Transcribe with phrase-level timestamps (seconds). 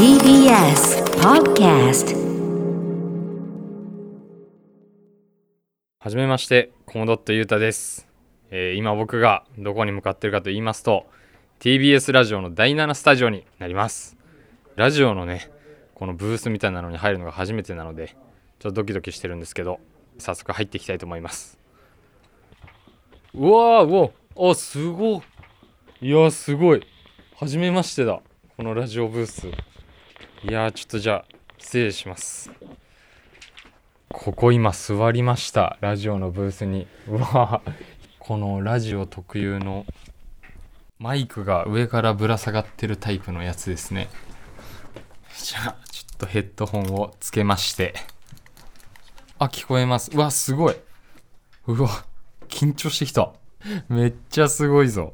[0.00, 2.16] TBS Podcast
[5.98, 8.08] はじめまして、コモドットゆうたです、
[8.50, 11.04] えー今僕がどこに向かってるかと言いますと、
[11.58, 14.16] TBS ラジオの第7スタジオになります。
[14.74, 15.50] ラジオのね、
[15.94, 18.16] このブースみたいなのに入るのが初めてなので、
[18.58, 19.80] ちょっとドキドキしてるんですけど、
[20.16, 21.58] 早速入っていきたいと思います。
[23.34, 24.02] うわー、う
[24.38, 25.22] わあ、すご
[26.00, 26.08] い。
[26.08, 26.86] いや、すごい。
[27.36, 28.22] はじめましてだ。
[28.56, 29.69] このラジオブース。
[30.42, 31.24] いやー、ちょっとじゃあ、
[31.58, 32.50] 失礼します。
[34.08, 35.76] ここ今座りました。
[35.82, 36.86] ラジオのブースに。
[37.08, 37.60] うわ
[38.18, 39.84] このラジオ特有の
[40.98, 44.08] マイクが上からぶら下がってるタイプのやつですね。
[45.36, 47.92] じゃあちょっとヘッドホンをつけまして。
[49.38, 50.10] あ聞こえます。
[50.10, 50.76] うわすごい。
[51.66, 52.06] うわ
[52.48, 53.30] 緊張してきた。
[53.90, 55.12] めっちゃすごいぞ。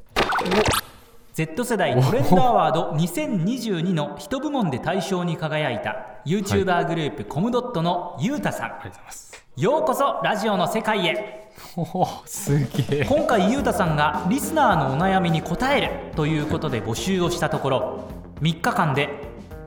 [1.37, 8.65] Z 世代トレンドアワード2022の1部門で大賞に輝いた YouTuber グループコムドットのゆうたさん。
[8.65, 9.47] ありがとうございます。
[9.55, 11.53] ようこそラジオの世界へ。
[11.77, 13.05] おおすげえ。
[13.05, 18.09] 今回ゆうたさんがリスナーのお悩みに答えるということで募集をしたところ
[18.41, 19.11] 3日間で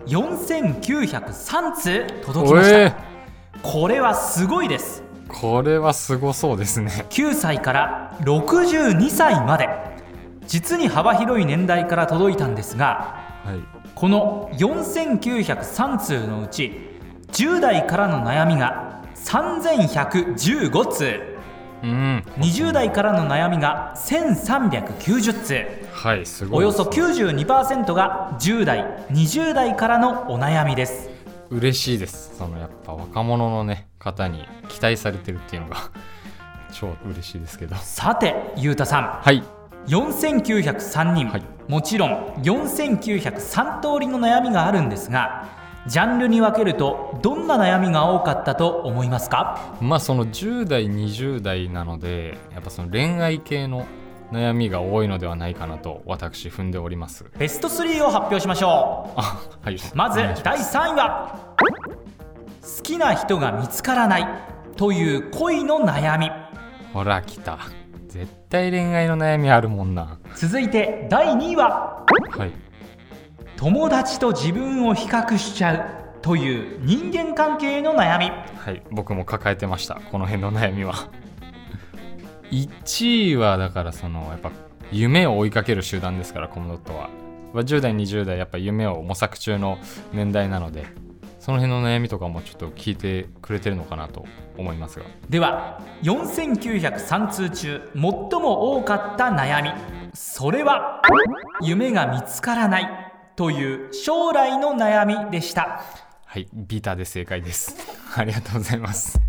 [0.08, 2.94] 4903通届きました、おえ
[3.62, 5.04] これはすごいです。
[5.28, 7.06] これはすごそうですね。
[7.12, 9.70] 9歳から62歳まで
[10.50, 13.60] 実に幅広い年代から届いたんですがはい。
[13.96, 16.74] この4903通のうち
[17.32, 21.20] 10代からの悩みが3115通。
[21.84, 22.24] うん。
[22.38, 25.66] 20代からの悩みが1390通。
[25.94, 31.10] はいすごいおよそです92%が10代20代からのお悩みです。
[31.52, 32.36] 嬉しいです。
[32.38, 35.78] そのやっぱ若者のね方に期待されてるっていうのが
[36.74, 37.76] 超嬉しいですけど。
[37.76, 39.20] さてゆうたさん。
[39.22, 39.44] はい
[39.90, 41.44] 4903人、はい。
[41.68, 45.50] もちろん4903通りの悩みがあるんですが
[45.88, 49.78] ジャンルに分けるとどんな悩みが多かったと思いますか？
[49.82, 53.86] まあその10代20代なのでやっぱその恋愛系の
[54.32, 57.26] 悩みが多いのではないかなと私踏んでおります。
[57.40, 59.76] ベスト3を発表しましょあはい。
[59.76, 61.56] うまず第3位は
[62.62, 64.28] 好きな人が見つからない
[64.76, 66.30] という恋の悩み。
[66.94, 67.58] ほら来た
[68.10, 70.18] 絶対恋愛の悩みあるもんな。
[70.36, 72.52] 続いて第2位ははい。
[73.56, 75.76] 友達と自分を比較しちゃ
[76.18, 78.32] うという人間関係の悩み。
[78.58, 78.82] はい。
[78.90, 80.02] 僕も抱えてました。
[80.12, 80.96] この辺の悩みは。
[82.52, 84.52] 1位はだからそのやっぱ
[84.92, 87.10] 夢を追いかける集団ですからコムドットは。
[87.54, 89.78] まあ10代20代やっぱ夢を模索中の
[90.14, 90.88] 年代なので
[91.50, 94.24] その辺の悩みとかもちょっと聞いてくれてるのかなと
[94.56, 95.06] 思いますが。
[95.32, 99.72] では4903通中最も多かった悩み。
[100.14, 101.02] それは
[101.64, 102.88] 夢が見つからない
[103.36, 105.82] という将来の悩みでした。
[106.24, 107.76] はいビタで正解です。
[108.16, 109.20] ありがとうございます。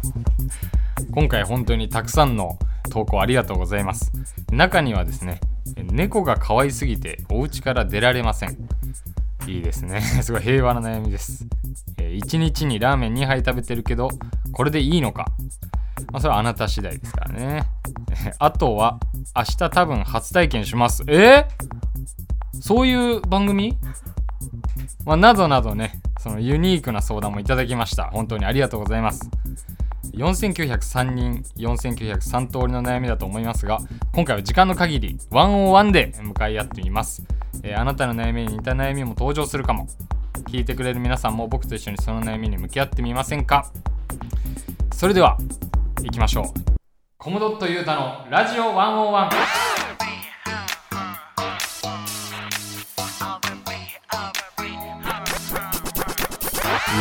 [1.12, 2.58] 今回本当にたくさんの
[2.90, 4.10] 投稿ありがとうございます。
[4.50, 5.38] 中にはですね
[5.76, 8.56] 猫が可愛すぎてお家から出られません
[9.50, 10.00] いいですね。
[10.22, 11.46] すごい平和な悩みです、
[11.98, 14.10] えー1日にラーメン2杯食べてるけど
[14.52, 15.26] これでいいのか、
[16.12, 17.64] まあ、それはあなた次第ですからね。
[18.38, 18.98] あとは
[19.36, 21.04] 明日多分初体験します。
[21.06, 22.60] えー？
[22.60, 23.76] そういう番組？
[25.04, 28.04] まあ、などなどね、そのユニークな相談もいただきました。
[28.12, 29.30] 本当にありがとうございます。
[30.14, 33.78] 4903人、4903通りの悩みだと思いますが、
[34.12, 37.22] 今回は時間の限り、101で向かい合ってみます。
[37.62, 39.88] えーあなたの悩みに似た悩みも登場するかも。
[40.48, 43.70] 聞いてくれる皆さんも僕と一緒にその悩みに向き合ってみませんか？
[44.92, 45.36] それでは、
[46.02, 46.44] 行きましょう。
[47.18, 49.30] コムドットユータのラジオ101。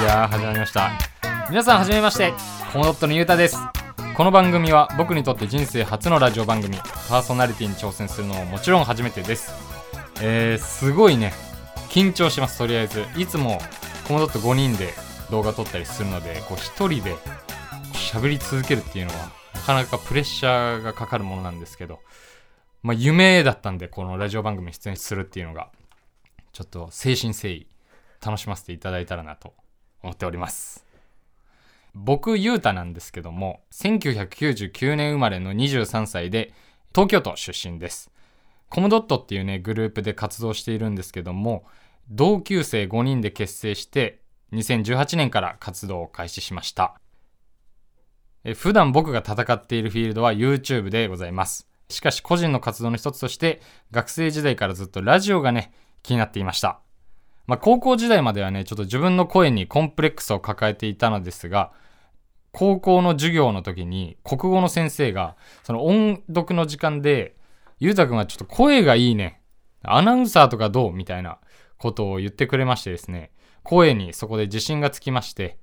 [0.02, 0.92] いや始まりました
[1.50, 2.34] 皆さんはじめまして
[2.72, 3.58] コモドットのゆうたです。
[4.16, 6.78] この番組は僕にとって人生初のラジオ番組。
[6.78, 9.52] パーソナリティに挑戦するのももちろん初めてです。
[10.22, 11.34] えー、すごいね。
[11.90, 12.60] 緊張します。
[12.60, 13.06] とりあえず。
[13.18, 13.60] いつも
[14.08, 14.94] コモドット5人で
[15.32, 17.16] 動画撮ったりするのでこう1人で
[17.94, 22.00] 喋り続けるっていうのはなかなかプレッシャーがかかるものなんですけど
[22.84, 25.70] まあ夢だったんでこのラジオ番組に出演するっていうのが
[26.54, 27.68] ちょっと誠心誠意
[28.24, 29.54] 楽しませていただいたらなと
[30.02, 30.89] 思っております。
[31.94, 36.54] 僕ゆうたなんですけども1999年生まれの23歳で
[36.94, 38.12] 東京都出身です。
[38.70, 41.66] コムドットっていうねグループで活動しているんですけども
[42.10, 44.22] 同級生5人で結成して
[44.54, 47.00] 2018年から活動を開始しました。
[48.44, 51.68] え普段僕が戦っているフィールドは YouTube でございます。
[51.90, 53.62] しかし個人の活動の一つとして
[53.92, 56.80] 学生時代からずっとラジオがね気になっていました。
[57.50, 61.72] まあ、高校時代まではねちょっと自分の声にコンプレックスを抱えていたのですが
[62.52, 67.36] 高校の授業の時に国語の先生がその音読の時間で
[67.80, 69.42] ゆうたくんはちょっと声がいいね
[69.82, 71.40] アナウンサーとかどうみたいな
[71.80, 73.32] ことを言ってくれましてですね
[73.64, 75.58] 声にそこで自信がつきまして、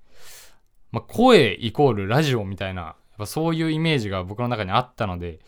[0.91, 5.39] まあ、声イコールラジオみたいなやっぱそういうイメージが僕の中にあったので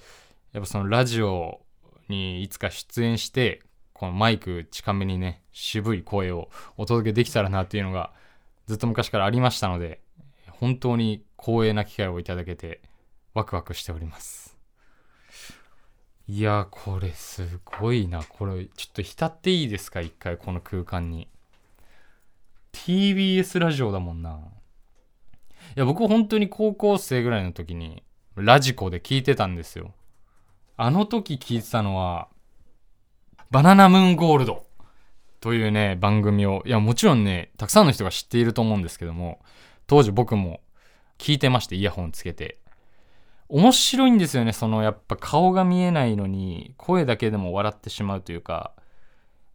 [0.53, 1.63] やっぱそのラジオ
[2.09, 3.63] にいつか出演して
[3.93, 8.13] このマイク近めにね渋い声をお届けできたらなっていうのが
[8.69, 10.01] ずっと昔からありましたので
[10.51, 12.81] 本当に光栄な機会をいただけて
[13.35, 14.57] ワクワクしております。
[16.29, 18.23] いやこれすごいな。
[18.23, 20.01] これちょっと浸っていいですか？
[20.01, 21.27] 一回この空間に。
[22.73, 24.39] TBS ラジオだもんな。
[24.39, 24.39] い
[25.75, 28.05] や僕本当に高校生ぐらいの時に
[28.37, 29.93] ラジコで聞いてたんですよ。
[30.77, 32.29] あの時聞いてたのは
[33.51, 34.68] バナナムーンゴールド。
[35.41, 39.41] というね番組をいやもちろんねたくさんの人が知っていると思うんですけども
[39.87, 40.61] 当時僕も
[41.19, 42.59] 聞いてましてイヤホンつけて。
[43.49, 48.83] 面白いんですよねそのやっぱ顔が見えないのに声だけでも笑ってしまうというかやっ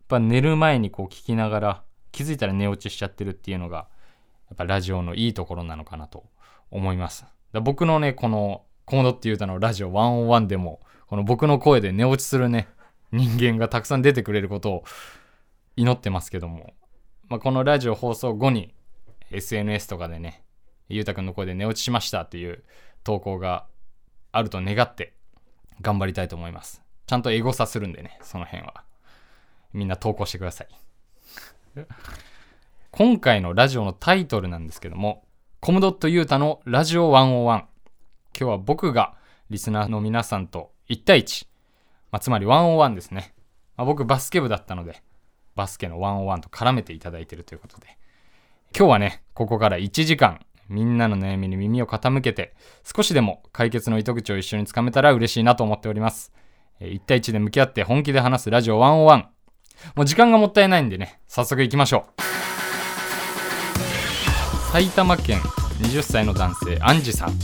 [0.08, 3.88] ぱ寝る前にこう聞きながら気づいたら寝落ちしちゃってるっていうのが
[4.50, 6.24] やっぱラジオのいいところなのかなと
[6.72, 7.26] 思います。
[7.54, 12.68] だ僕のねこのコモドって言うたのラジオ101でもこの僕の声で寝落ちするね
[13.12, 14.84] 人間がたくさん出てくれることを
[15.76, 16.74] 祈ってますけども、
[17.30, 18.74] まあ、このラジオ放送後に
[19.32, 20.44] SNS とかでね
[20.90, 22.64] ゆうたくんの声で寝落ちしましたっていう
[23.04, 23.66] 投稿が
[24.32, 25.14] あると願って
[25.82, 26.82] 頑張りたいと思います。
[27.06, 28.84] ちゃんとエゴサするんでねその辺は。
[29.74, 30.68] みんな投稿してください。
[32.92, 35.26] 今回のラジオのタイトルなんですけども
[35.60, 37.68] コムドットユータのラジオ101今
[38.34, 39.16] 日は僕が
[39.50, 41.48] リスナーの皆さんと1対1、
[42.12, 43.34] まあ、つまり101ですね、
[43.76, 45.02] まあ、僕バスケ部だったので
[45.56, 47.98] バスケの101と絡めていただいているということで。
[48.76, 56.34] 今日はねここから1時間みんなの悩みに耳を傾けて少しでも解決の糸口を一緒につかめたら嬉しいなと思っております。
[56.82, 59.26] 1対1で向き合って本気で話すラジオ101
[59.96, 62.22] もう時間がもったいないんでね早速行きましょう。
[64.72, 65.40] 埼玉県
[65.82, 67.38] 20歳の男性アンジさん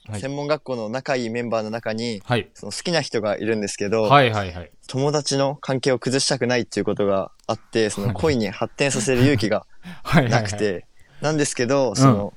[0.08, 0.22] はい。
[0.22, 4.72] 専門学校の仲いいメンバーの中に、はい、その好きな人がいるんですけど、はいはいはい。
[4.88, 9.66] 友達の関係を崩したくないっていうことがあって、 その恋に発展させる勇気が
[10.04, 10.86] はいはいはないくて、
[11.22, 12.34] なんですけど、その、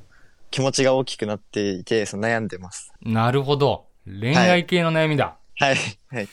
[0.52, 2.92] 気持ちが大きくなっていて、その悩んでます。
[3.02, 3.86] なるほど。
[4.06, 5.76] 恋愛系の悩みだ、はい。
[6.08, 6.28] はい。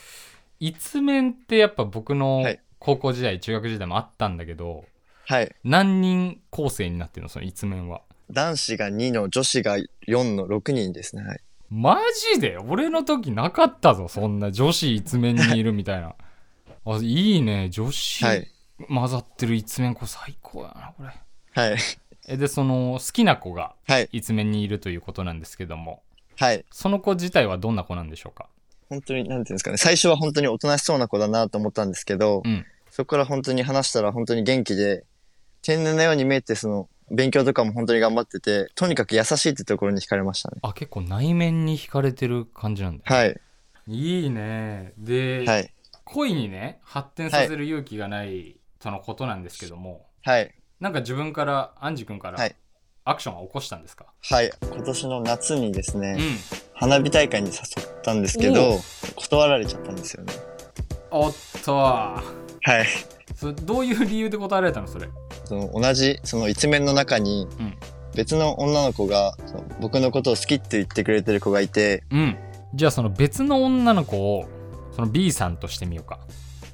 [0.59, 4.85] 一面ってやっぱ僕のはい高校時代、中学時代もあったんだけど
[5.25, 5.53] はい。
[5.63, 7.29] 何人構成になってるの？
[7.29, 8.01] その一面は
[8.31, 11.23] 男子が2の女子が4の6人ですね。
[11.23, 11.40] はい。
[11.69, 11.99] マ
[12.33, 12.57] ジで？
[12.57, 16.16] 俺の時なかったぞそんな女子一面にいるみたいな
[16.85, 18.47] あいいね女子はい。
[18.87, 21.09] 混ざってる一面これ最高やなこれ
[21.61, 21.78] はい。
[22.30, 24.09] えでその好きな子がはい。
[24.11, 26.04] 一面にいるということなんですけども
[26.37, 26.63] はい。
[26.71, 28.47] その子自体はどんな子なんでしょうか？
[28.90, 29.75] 本当に、なんていうんですかね。
[29.78, 32.66] 最初は本当におとなしそうな子だなと思ったんですけど、うん
[32.97, 35.06] そこから本当に話したら本当に元気で、
[35.61, 40.57] 天然なように見えて、その、勉強とかも本当に頑張ってて、とにかく優しいってところに惹かれましたね。
[40.63, 43.39] あ結構内面に惹かれてる感じなんだ、はい。
[43.85, 45.71] いいねで、はい。
[46.06, 50.51] 恋にね発展させる勇気がないとのことなんですけども、はい。
[50.80, 52.56] なんか自分からアンジ君からはい
[53.04, 54.51] アクションは起こしたんですか、はい。
[54.59, 58.80] 今年の夏にですね、うん花火大会に誘ったんですけおど、
[59.16, 60.33] 断られちゃったんですよね。
[61.11, 61.75] おっと
[62.64, 62.87] はい。
[63.35, 65.07] それどういう理由で答えられたのそれ？
[65.45, 67.73] その同じ、その一面の中にうん、
[68.16, 72.37] 別の女の子が、その僕のことを好きって言ってくれてる子がいて、うん。
[72.73, 74.47] じゃあその別の女の子を
[74.92, 76.19] その B さんとしてみようか。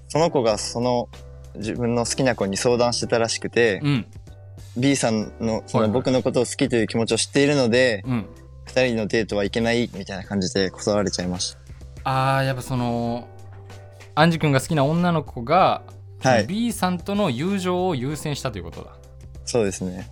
[0.08, 1.10] その子がその
[1.56, 4.06] 自分の好きな子に相談してたらしくて、うん。
[4.78, 5.88] B さんのそはいはい。
[5.90, 8.26] の僕のことを好きという気持ちを知っているので、うん。
[8.66, 11.58] 二人のデートはいけないみたいな感じで断られちゃいまし
[12.06, 13.28] あーやっぱその
[14.16, 15.82] アンジ君が好きな女の子が、
[16.22, 16.48] はい。
[16.48, 18.92] B さんとの友情を優先したということだ。
[18.92, 18.98] た。
[19.46, 20.10] そうですね。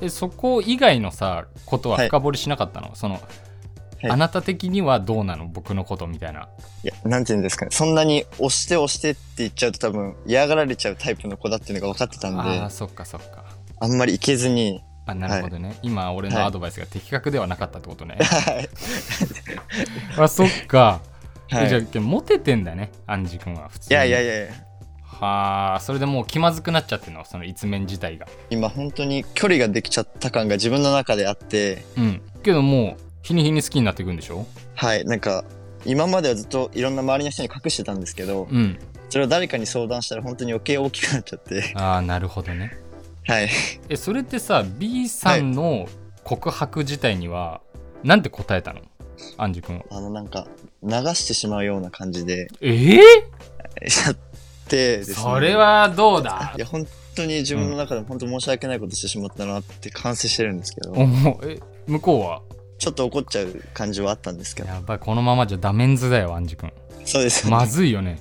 [0.00, 2.08] えそこ以外のさことははい。
[2.08, 3.20] 深掘りしなかったの、その、は
[4.08, 4.10] い。
[4.10, 5.46] あなた的にはどうなの？
[5.46, 6.48] 僕のことみたいな。
[6.82, 7.70] いや、なんて言うんですかね。
[7.70, 13.44] そんなに押して押してって言っちゃうと多分嫌がられちゃうタイプの子だっていうのが分かってたんで、あああそっかそっか。
[13.86, 18.68] んまりいけずに、あなるほどね、今俺のアドバイスが的確ではなかったってことね、はい。
[20.16, 21.00] あそっか、
[21.52, 21.68] はい。
[21.68, 23.94] じゃいあモテてんだねアンジ君は普通に。
[23.94, 24.52] やいやいやいや、
[25.04, 27.24] はあそれでもう気まずくなっちゃってるの？
[27.24, 28.26] その一面自体が。
[28.50, 32.22] 今本当に距離ができちゃった感が自分の中であって、うん。
[32.42, 34.46] けどもう日に日に好きになっていくんでしょ？
[34.74, 35.04] はい。
[35.04, 35.44] なんか、
[35.84, 38.78] 今まではずっといろんな周りの人に隠してたんですけど、うん。
[39.10, 42.76] それを誰かに相談したら本当に余計大きくなっちゃって、ああなるほどね。
[43.26, 43.50] はい。
[43.88, 45.86] えそれってさ B さんの
[46.24, 47.60] 告白自体には、
[48.02, 48.80] なんて答えたの？
[49.36, 50.46] アンジ君はあのなんか、
[50.82, 53.02] 流してしまうような感じで、えー、や
[54.12, 54.16] っ
[54.68, 55.16] てですね。
[55.16, 56.54] それはどうだ？
[56.56, 62.42] いや、本当に自分の中でも本当申し訳ないことしてしまったなって反省してるんですけど、おもえ向こうは？
[62.78, 66.72] ちょっと怒っちゃう感じはあったんですけど、やばいこのままじゃダメンズだよアンジ君。
[67.04, 67.48] そうです。
[67.48, 68.20] まずいよね。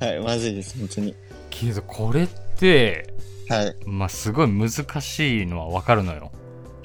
[0.00, 1.14] はい、まずいです、本当に。
[1.50, 3.12] けどこれって
[3.48, 6.30] はい、まあすごい難しいのは分かるのよ。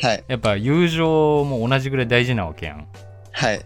[0.02, 2.88] はい、やっぱ友情も同じぐらい大事なわけやん
[3.34, 3.62] はい、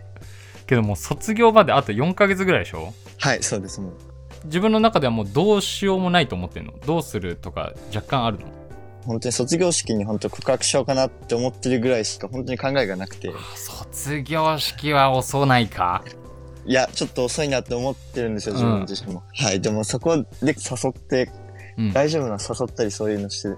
[0.65, 2.93] けどもう卒業まであと4ヶ月ぐらいでしょ？
[3.19, 3.93] はい、そうです、もう。
[4.45, 6.73] 自分の中ではもうどうしようもないと思ってんの？
[6.85, 8.45] どうするとか若干あるの？
[9.05, 16.03] 本当に卒業式に本当告白しようかなって思ってるぐらいしか本当に考えがなくて、卒業式は遅ないか？
[16.65, 19.23] いや、ちょっと遅いなって思ってるんですよ、自分自身も。
[19.33, 21.31] はい、でもそこで誘って、
[21.77, 21.93] うん。
[21.93, 23.55] 大丈夫な誘ったりそういうのして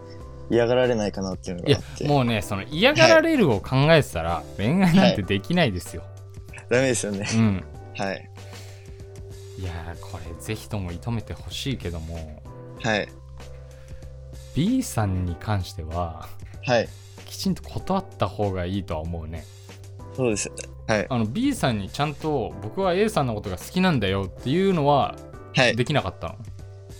[0.49, 2.07] 嫌がられないかなっていうのいやがあって。
[2.07, 6.03] もうねその嫌がられるを考えてたら、恋愛なんてできないですよ、
[6.69, 7.27] ダメですよね。
[7.33, 7.63] うん
[7.97, 8.29] はい、
[9.57, 12.41] いやーこれぜひとも射止めてほしいけども
[12.81, 13.07] はい、
[14.55, 16.27] B さんに関しては
[16.65, 16.89] はい、
[17.25, 19.45] きちんと断った方がいいとは思うね
[20.15, 20.51] そうです。
[20.87, 25.15] はい、あの B さんにちゃんと僕は A さんのことが好きなんだよっていうのは
[25.55, 25.75] はい。
[25.75, 26.35] できなかったの、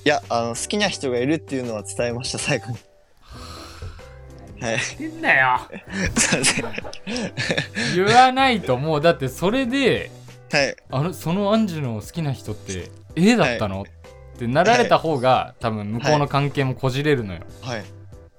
[0.06, 2.78] いや、あの、好きな人がいるっていうのは伝えました、最後に。
[4.62, 4.78] はい。
[5.00, 5.60] 言んだよ
[6.16, 6.66] すいません。
[7.96, 10.12] 言わないともうだってそれで
[10.52, 10.76] はい。
[10.90, 13.86] あのそのアンジュの好きな人って A だったの、っ
[14.38, 17.84] てなられた方が多分向こうの関係もこじれるのよ、はい。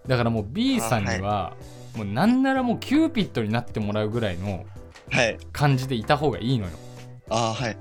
[0.06, 1.54] だからもう B さんには、
[1.94, 4.64] もうなんならもうキューピッドになってもらうぐらいの
[5.10, 5.38] はい。
[5.52, 6.72] 感じでいた方がいいのよ
[7.28, 7.76] ああ、はい。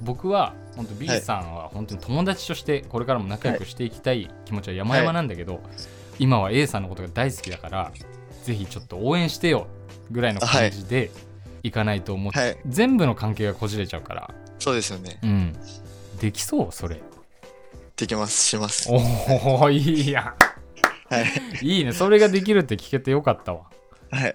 [0.00, 5.60] 僕は本当 B はいさんは本当に友達としてこれからも仲良くしていきたい気持ちは山々なんだけど、
[6.18, 7.92] 今は A さんのことが大好きだから
[8.44, 9.66] ぜひちょっと応援してよ
[10.10, 11.10] ぐらいの感じで
[11.62, 12.58] いかないと思って、はい。
[12.66, 15.18] 全部の関係がこじれちゃうからそうですよね。
[15.22, 15.56] うん
[16.20, 16.72] できそう？
[16.72, 17.00] それ
[17.96, 18.88] できます、します。
[18.90, 20.34] おおいいや
[21.08, 21.64] はい。
[21.64, 23.70] んいいねそれができるって聞けてよかったわ
[24.10, 24.34] はい。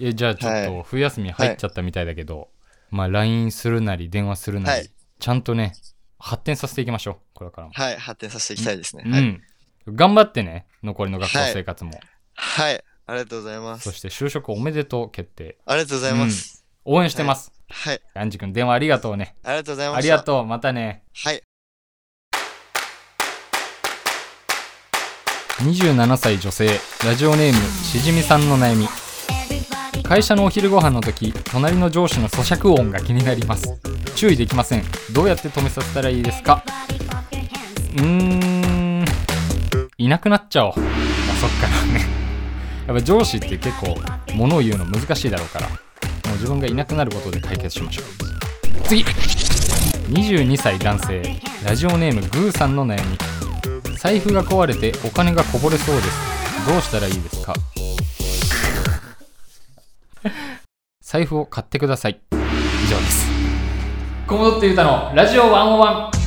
[0.00, 2.48] えじゃあちょっはと冬休み入っちゃったみたいだけど、
[2.90, 5.72] まあ LINE するなり電話するなり、はいちゃんとね
[6.20, 7.96] 発展させていきましょうこれからも、はい。
[7.96, 9.02] 発展させていきたいですね。
[9.04, 9.40] はい。
[9.88, 12.00] うん頑張ってね残りの学校生活も、
[12.34, 12.84] はい。
[13.06, 13.84] ありがとうございます。
[13.84, 15.56] そして就職おめでとう決定。
[15.64, 16.64] ありがとうございます。
[16.84, 18.00] 応援してます、はい。
[18.14, 19.34] アンジ君電話ありがとうね。
[19.42, 19.98] ありがとうございました。
[19.98, 20.46] ありがとう。
[20.46, 21.04] またね。
[21.14, 21.42] はい。
[25.60, 26.68] 27歳女性。
[27.04, 28.86] ラジオネームしじみさんの悩み。
[30.04, 33.78] 会社のお昼ご飯の時隣の上司の咀嚼音が気になります。
[34.14, 34.84] 注意できません。
[35.12, 36.62] どうやって止めさせたらいいですか？
[37.96, 38.47] うーん
[40.00, 40.72] いなくなっちゃおう。
[40.72, 41.66] あそっか。
[41.66, 42.06] ら ね
[42.86, 43.96] やっぱ上司って結構
[44.34, 45.68] 物を言うの難しいだろうから。
[45.68, 45.74] も
[46.28, 48.04] う自分がいなくなることで解決しましょう。
[48.84, 49.04] 次。
[50.12, 51.40] 22歳男性。
[51.64, 53.18] ラジオネームグーさんの悩み。
[53.98, 56.08] 財布が壊れてお金がこぼれそうです。
[56.66, 57.54] どうしたらいいですか？
[61.02, 62.20] 財布を買ってください。
[62.30, 62.36] 以
[62.88, 63.26] 上です。
[64.28, 65.12] コモドットユータの。
[65.16, 66.17] ラジオ101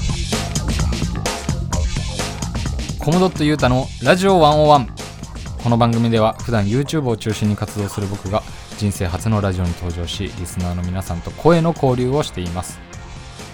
[3.03, 8.43] コモドットユータのラジオ101この番組では普段 YouTube を中心に活動する僕が
[8.77, 12.79] 人生初のラジオに登場しリスナーの皆さんと声の交流をしています。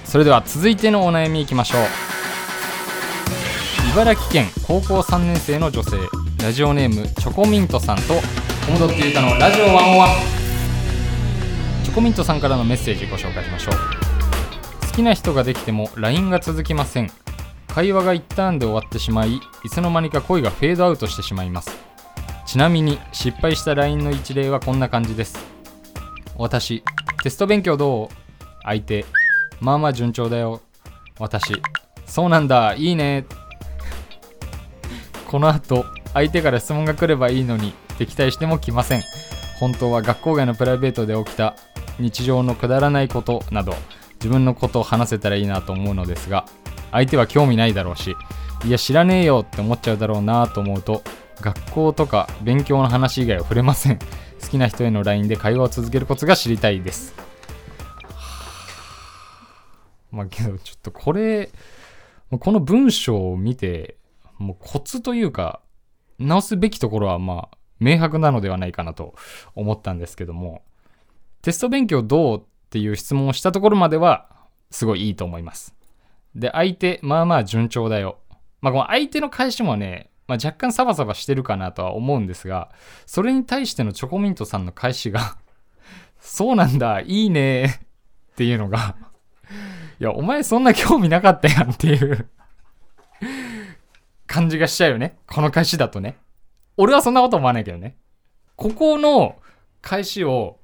[0.03, 1.81] それでは続いてのお悩みいきましょう。
[3.93, 5.91] 茨城県高校3年生の女性
[6.43, 8.15] ラジオネームチョコミントさんと
[8.65, 10.07] コモドットユータのラジオ101
[11.85, 13.75] チョコミントさんからのメッセージご紹介しましょう。
[14.87, 17.09] 好きな人ができても LINE が続きません。
[17.77, 21.77] 会話が一旦で終わってしまいいつの間にか恋がフェードアウトしてしまいます。
[22.47, 25.37] ちなみに失敗した LINE の一例はこんな感じです。
[26.37, 26.83] 私
[27.21, 28.09] テスト勉強どう？
[28.63, 29.05] 相手
[29.61, 30.61] まあまあ順調だよ。
[31.19, 31.61] 私
[32.07, 32.73] そうなんだ。
[32.73, 33.27] いいね。
[35.27, 39.03] この後相手から質問が来ればいいのに敵対しても来ません。
[39.59, 41.55] 本当は学校外のプライベートで起きた
[41.99, 43.75] 日常のくだらないことなど
[44.15, 46.47] 自分のことを話せたらいいなと思うのですが
[46.97, 48.15] 相手は興味ないだろうし
[48.65, 51.03] いや知らねえよって思っちゃうだろうなと思うと
[51.41, 53.99] 学校とか勉強の話以外は触れません。
[54.41, 57.13] 好きな人への LINE で会話を続けるコツが知りたいです。
[60.11, 61.51] まあけどちょっとこれ
[62.31, 63.97] この文章を見て
[64.39, 65.61] もうコツというか
[66.17, 69.13] 直すべきところはまあ明白なのではないかなと
[69.53, 70.63] 思ったんですけども
[71.43, 74.29] テスト勉強どうっていう質問をしたところまでは
[74.71, 75.76] すごいいいと思います。
[76.39, 78.19] で相手まあまあ順調だよ
[78.61, 82.71] まあこの相手の返しもね、まあ、若干サバサバしてるかなとは思うんですが
[83.05, 85.37] それに対してのチョコミントさんの返しが
[86.19, 88.95] そうなんだいいねっていうのが
[89.99, 92.29] いやお前そんな興味なかったやんっていう
[94.27, 95.17] 感じがしちゃうよね。
[95.25, 96.17] この返しだとね。
[96.75, 97.97] 俺はそんなこと思わないけどね。
[98.55, 99.37] ここの
[99.81, 100.59] 返しを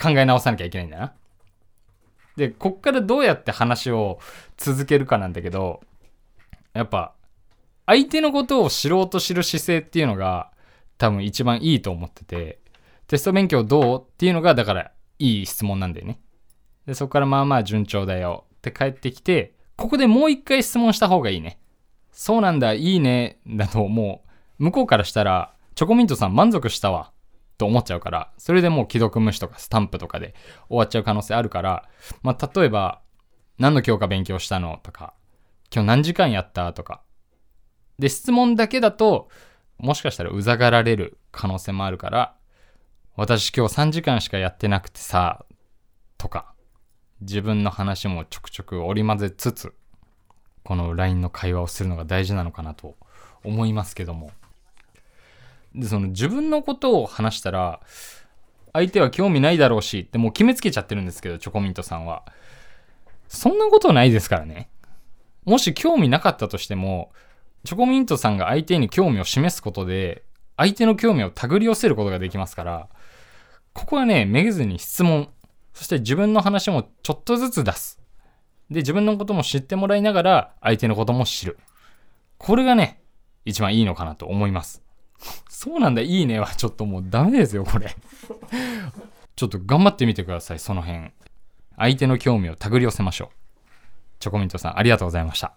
[0.00, 1.12] 考え直さなきゃいけないんだな。
[2.36, 4.18] で、こっからどうやって話を
[4.56, 5.80] 続けるかなんだけど、
[6.72, 7.14] やっぱ、
[7.86, 10.52] 相手のことを知ろうと知る姿勢っていうのが
[10.96, 12.60] 多分一番いいと思ってて、
[13.08, 16.20] テスト勉強どうっていうのがだからいい質問なんだよね。
[16.86, 21.58] で、そこからまあまあ順調だよって帰ってきて、ここでもう一回質問した方がいいね。
[22.12, 24.22] そうなんだ、いいね、だとも
[24.58, 27.12] う、向こうからしたら、チョコミントさん満足したわ、
[27.60, 30.34] と思っちゃうから、それでもう既読無視とかスタンプとかで
[30.70, 31.90] 終わっちゃう可能性あるから、
[32.22, 33.02] まあ、例えば、
[33.58, 35.12] 何の教科勉強したのとか、
[35.70, 37.02] 今日何時間やったとか。
[37.98, 39.28] で、質問だけだと、
[39.76, 42.34] もしかしたらうざがられる可能性もあるから、
[43.14, 45.44] 私今日3時間しかやってなくてさ、
[46.16, 46.54] とか、
[47.20, 49.74] 自分の話もちょくちょく織り交ぜつつ、
[50.64, 52.96] この LINE の会話をするのが大事なのかなと
[53.44, 54.30] 思いますけども。
[55.74, 57.80] で、その自分のことを話したら、
[58.72, 62.24] 相手は興味ないだろうしってもう決めつけちゃってるんですけど、チョコミントさんは。
[63.28, 64.68] そんなことないですからね。
[65.44, 67.12] もし興味なかったとしても、
[67.64, 70.24] チョコミントさんが相手に興味を示すことで、
[70.56, 72.88] 相手の興味を手繰り寄せることができますから、
[73.72, 75.28] ここはね、めげずに質問、
[75.72, 78.00] そして自分の話もちょっとずつ出す。
[78.70, 81.58] で、自分のことも知ってもらいながら、相手のことも知る。
[82.38, 83.00] これがね、
[83.44, 84.82] 一番いいのかなと思います。
[85.48, 87.94] そうなんだ、いいねはちょっともうダメですよ、これ。
[89.36, 91.10] ちょっと頑張ってみてください、その辺。
[91.76, 93.28] 相手の興味を手繰り寄せましょう。
[94.18, 95.52] チョコミントさん、ありがとうございました。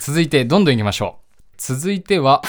[0.00, 1.34] 続いて、どんどん行きましょう。
[1.56, 2.42] 続いては、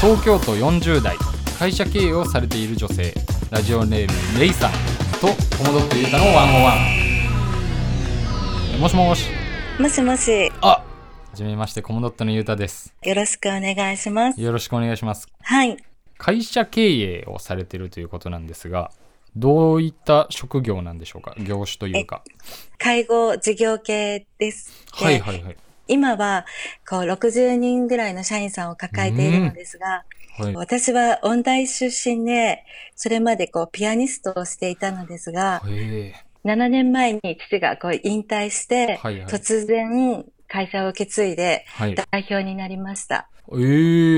[0.00, 1.16] 東京都40代、
[1.58, 3.14] 会社経営をされている女性、
[3.50, 4.72] ラジオネーム、レイさん
[5.20, 6.74] と、コモドットゆうたのワンオンワ
[8.78, 8.80] ン。
[8.80, 9.28] もしもし。
[9.78, 10.52] もしもし。
[10.60, 10.82] あ
[11.32, 12.94] はじめまして、コモドットのゆうたです。
[13.02, 14.40] よろしくお願いします。
[14.42, 15.26] よろしくお願いします。
[15.40, 15.78] はい。
[16.18, 18.90] 会社経営をされてるということなんですが、
[19.34, 21.34] どういった職業なんでしょうか？
[21.38, 22.22] 業種というか。
[22.76, 24.84] 介護事業系です。
[24.92, 25.56] はいはいはい。
[25.88, 26.44] 今は、
[26.86, 30.04] こう、60人ぐらいの社員さんを抱えているのですが、
[30.36, 32.62] はい、私は音大出身で、
[32.94, 35.62] それまでこう、ピアニストをしていたのですが、
[36.44, 41.64] 7年前に父がこう引退して、はいはい、突然会社を受け継いで
[42.10, 43.30] 代表になりました。
[43.48, 43.66] はい、え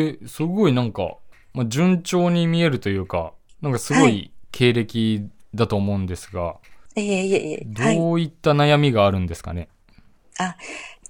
[0.08, 1.16] えー、すごいなんか、
[1.52, 6.56] まあ、順調に見えるというか、なんかすごい経歴だと思うんですが、は
[6.96, 7.62] い、いえいえいえ。
[7.64, 9.68] どういった悩みがあるんですかね？
[10.36, 10.56] はい、あ、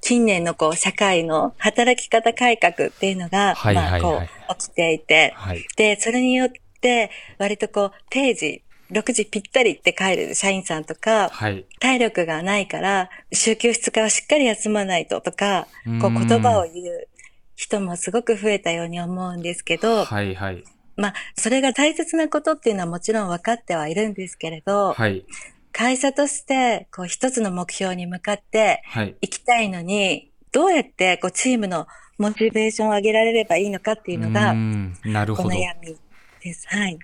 [0.03, 6.49] 近年のこう社会の働き方改革っていうのが、はいはいはい、まあこう起きていて、はい、で、それによっ
[6.83, 15.66] て割とこう定時6時ぴったりって帰る社員さんとか、はい、体力がないから、週休2日はしっかり休まないととか、
[16.01, 17.09] こう言葉を言う
[17.57, 20.64] 人もすごく増えたように思うんですけど、はいはい。
[20.97, 25.25] まあ、それが大切なことっていうのはもちろん分かってはいるんですけれど、はい、
[25.73, 34.55] 会社として、こう一つの目標に向かって行きたいのに、はい、どうやってこうチームのモチベーションを上げられればいいのかっていうのが、
[35.05, 35.49] なるほど。
[35.49, 35.97] お悩み
[36.40, 36.68] です。
[36.68, 36.99] はい。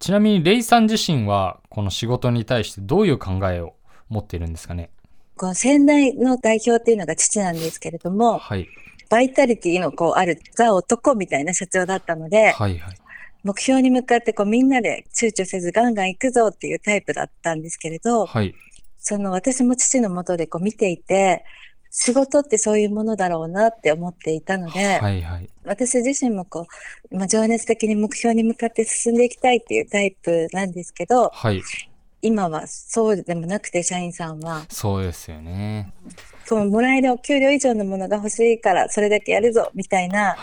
[0.00, 3.74] ちなみにレイさん自身はこの仕事に対してどういう考えを
[4.08, 4.90] 持っているんですかね？
[5.36, 8.66] この仙台の代表っていうのが父なんですけれども、はい、
[9.10, 12.96] バイタリティのこうあるザ男みたいな社長だったので、はいはい、
[13.44, 18.54] 目標に向かってこうみんなで躊躇せずガンガン行くぞっていうタイプだったんですけれど、はい、
[18.98, 21.44] その私も父のもとでこう見ていて、
[21.90, 26.66] 仕事ってそういうものだろうなって思っていたので、はいはい、私自身もこ
[27.10, 31.62] う、まあ、情熱的に目標に向かって進んでいきたいっていうタイプなんですけど、はい、
[32.22, 34.64] 今はそうでもなくて、社員さんは。
[34.68, 35.92] そうですよね。
[36.44, 40.34] そのもらえるお給料以上のものが欲しいから、それだけやるぞ、みたいな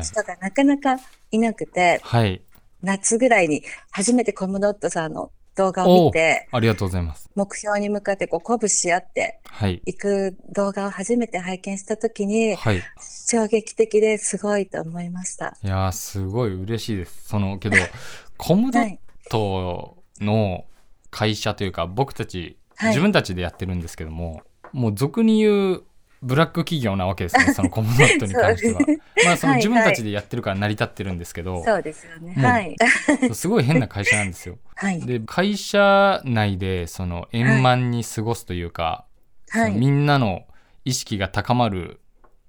[0.00, 0.98] 人がなかなか
[1.30, 2.42] いなくて、はい、
[2.82, 7.30] 夏ぐらいに初めてコムドットさんの動画を見て、ありがとうございます。
[7.34, 9.40] 目標に向かってこう鼓舞し合って
[9.86, 15.56] いく動画を初めて拝見したときに、はい、衝撃的ですごいと思いました。
[15.62, 17.28] いやすごい嬉しいです。
[17.28, 17.76] そのけど、
[18.36, 18.98] コムドッ
[19.30, 20.64] トの
[21.10, 25.84] 会社というか、僕たち、はい、自分たちでやってるんですけども、もう俗に言う
[26.24, 28.80] ブラック企業なわけですね、 そのコムドットに関しては。
[29.24, 32.34] まあその自分たちでやってるから成り立ってるんですけど、そうですよね。
[32.34, 32.76] はい。
[33.34, 34.58] すごい変な会社なんですよ。
[34.74, 35.00] はい。
[35.02, 39.04] で、会社内でその円満に過ごすというか、
[39.50, 40.46] はい、みんなの
[40.84, 42.00] 意識が高まる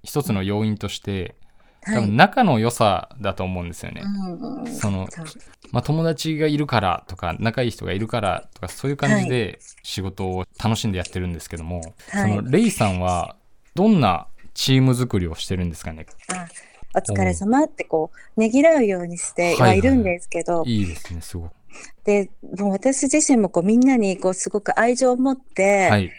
[0.02, 1.36] 一つの要因として、
[1.82, 4.02] 多分仲の良さだと思うんですよね。
[4.80, 5.06] その、
[5.70, 13.36] まあ、友達がいるからとか仲いい人がいるからとかそういう感じで仕事を楽しんでやってるんですけども、はい、そのレイさんは
[13.76, 16.06] どんなチーム作りをしてるんですかね？
[16.32, 16.46] あ
[16.94, 20.52] お疲れ様ってこう、ねぎらうようにしてはいるんですけど。
[20.52, 21.52] はいはい、いいですね、すごく。
[22.04, 26.10] で、もう私自身もこうみんなにこうすごく愛情を持って、はい、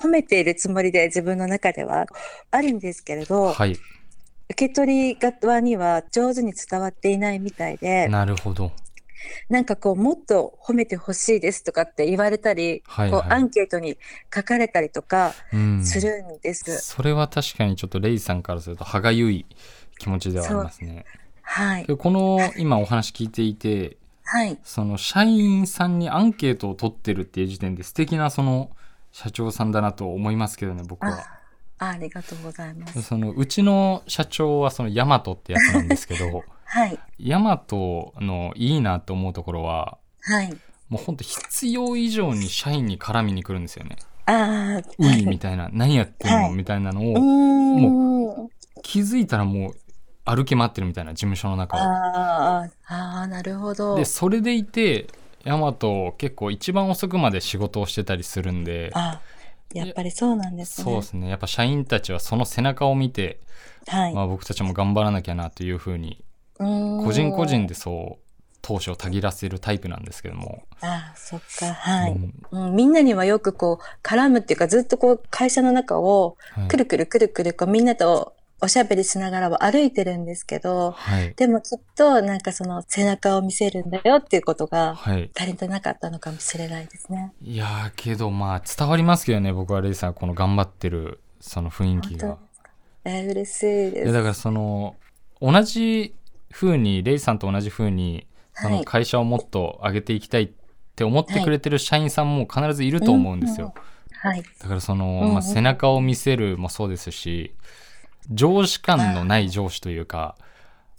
[0.00, 2.06] 褒めているつもりで自分の中では
[2.52, 3.80] あるんですけれど、はい、受
[4.54, 8.06] け取り側には上手に伝わっていないみたいで。
[8.06, 8.70] なるほど。
[9.48, 13.98] なんかこう、もっと褒めてほしいですとかって言われたり、はいはい、こうアンケートに
[14.34, 15.34] 書かれたりとか
[15.82, 19.46] するんです、うん、それは確かにちょっとレイさんからすると歯がゆい
[19.98, 21.04] 気持ちではありますね。
[21.42, 21.86] はい。
[21.86, 24.58] この今お話聞いていて、はい。
[24.62, 28.70] その社員さんにアンケートを取ってるっていう時点で素敵なその
[29.12, 31.40] 社長さんだなと思いますけどね、僕は。
[31.78, 33.02] ありがとうございます。
[33.02, 36.98] そのうちの社長はそのヤマトってやつなんですけど、 はい。
[37.18, 40.56] ヤマトのいいなと思うところは、はい。
[40.88, 43.96] もう本当必要以上に社員に絡みに来るんですよね。
[44.26, 44.82] ああ。
[44.98, 48.50] ういみたいな、 何やってんの、みたいなのを、もう
[48.82, 49.76] 気づいたらもう
[50.24, 51.80] 歩き回ってるみたいな事務所の中を。
[51.80, 53.96] ああ、なるほど。
[53.96, 55.08] で、それでいて、
[55.44, 59.20] ヤマト結構一番遅くまで仕事をしてたりするんで、あ
[59.74, 60.84] やっぱりそうなんですね。
[60.84, 61.28] そうですね。
[61.28, 63.40] やっぱ社員たちはその背中を見て、
[63.88, 66.24] はい、まあ僕たちも頑張らなきゃなというふうに
[67.04, 68.30] 個人個人でそう
[68.62, 70.62] 投資をたぎらせるタイプなんですけども。
[70.80, 72.76] ああ、そっか、はい、うん、うん。
[72.76, 76.36] みんなにはよくこう、絡むっていうか、ずっとこう、会社の中を、
[76.68, 87.18] くるくるくるくる、こう、みんなとおしゃべりしながらは歩いてるんですけど、はい、でもきっと、なんかその、背中を見せるんだよっていうことが、足りてなかったのかもしれないですね。
[87.18, 92.36] はい、いやー、けどまあ、伝わりますけどね、僕はレイさん、この頑張ってる、その雰囲気が。
[93.04, 94.12] えー、嬉しいです。
[94.12, 94.96] だからその、
[95.40, 96.14] 同じ
[96.52, 100.50] 風に、レイさんと同じ風に、その会社をもっと上げていきたいっ
[100.96, 103.74] て思ってくれてる社員さんも必ずいると思うんですよ。
[104.12, 104.42] はい。
[104.60, 107.54] だからその、まあ、背中を見せるもそうですし、
[108.30, 110.36] 上司感のない上司というか、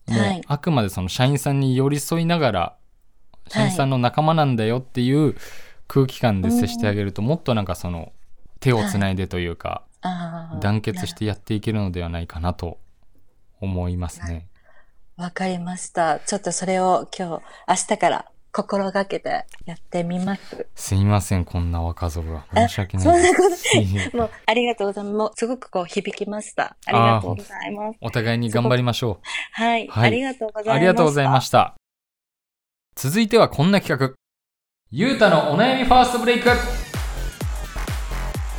[0.07, 2.75] もうあくまでその社員さんに寄り添いながら、
[3.47, 5.35] 社員さんの仲間なんだよっていう
[5.87, 8.11] 空気感で接してあげると、もっとなんかその
[8.59, 9.83] 手をつないでというか、
[10.59, 12.79] 団結してやっていけるのではないかなと
[13.59, 14.47] 思いますね。
[15.21, 16.19] わかりました。
[16.19, 20.65] ちょっとそれを今日、明日から心がけてやってみます。
[20.73, 22.43] すいません、こんな若造が。
[22.51, 23.05] 申し訳ない。
[23.05, 23.43] そんなこ
[24.11, 25.15] ともう、ありがとうございます。
[25.15, 26.75] もう、すごくこう、響きました。
[26.87, 27.97] ありがとうございます。
[28.01, 29.19] お互いに頑張りましょう。
[29.51, 30.07] はい、はい。
[30.07, 30.73] ありがとうございました。
[30.73, 31.75] ありがとうございました。
[32.95, 34.15] 続いてはこんな企画。
[34.89, 36.49] ゆうたのお悩みファーストブレイク。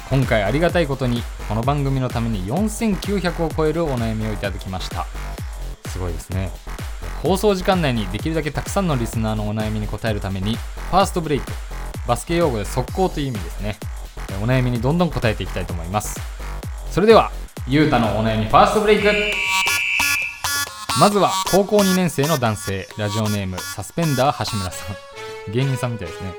[0.08, 5.06] 今回ありがたいことに、この番組のために4900を超えるお悩みをいただきました。
[5.88, 6.50] すごいですね。
[7.22, 11.46] 放送時間内にできるだけたくさんのリスナーのお悩みに答えるためにファーストブレイク
[12.06, 13.78] バスケ用語で速攻という意味ですね。
[14.42, 16.20] お悩みにどんどん答えていきたいと思います。
[16.90, 17.30] それでは
[17.66, 19.10] ゆうたのお悩みファーストブレイク。
[21.00, 22.88] まずは高校2年生の男性。
[22.98, 24.92] ラジオネームサスペンダー橋村さ
[25.48, 25.52] ん。
[25.52, 26.34] 芸人さんみたいですね。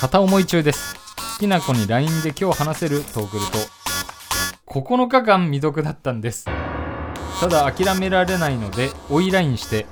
[0.00, 0.96] 片思い中です。
[1.34, 3.58] 好きな子に LINE で今日話せると送ると
[4.80, 6.46] 9日間未読だったんです。
[7.44, 9.84] ただ諦められないので追いラインして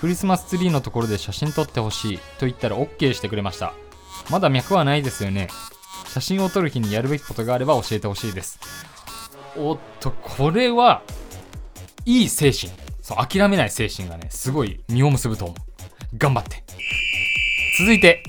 [0.00, 3.74] クリスマスツリーのところで写真撮ってほしいと言ったら OK してくれました。
[4.30, 5.48] まだ脈はないですよね。
[6.08, 8.58] 写真を撮る日にやるべきことがあれば教えてほしいです。
[9.54, 11.02] おっとこれは
[12.06, 12.72] いい精神。
[13.02, 15.56] そう諦めない精神がねすごい実を結ぶと思う。
[16.16, 16.64] 頑張って。
[17.78, 18.22] 続いて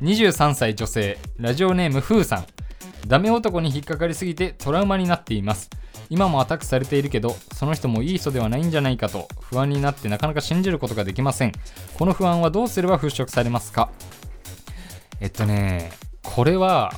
[0.00, 2.46] 23歳女性ラジオネームふーさん。
[3.06, 5.68] ダメ男に引っかかりすぎてトラウマになっています。
[6.10, 11.52] 今もアタックされているけどその人もいい人ではないんじゃないかと不安になってなかなか信じることができません。
[11.98, 13.90] この不安はどうすれば払拭されますか？
[15.20, 16.92] えっとねこれは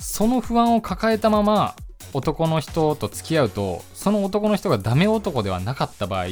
[0.00, 1.74] その不安を抱えたまま
[2.12, 6.26] 男の人と付き合うとその男の人がダメ男ではなかった場合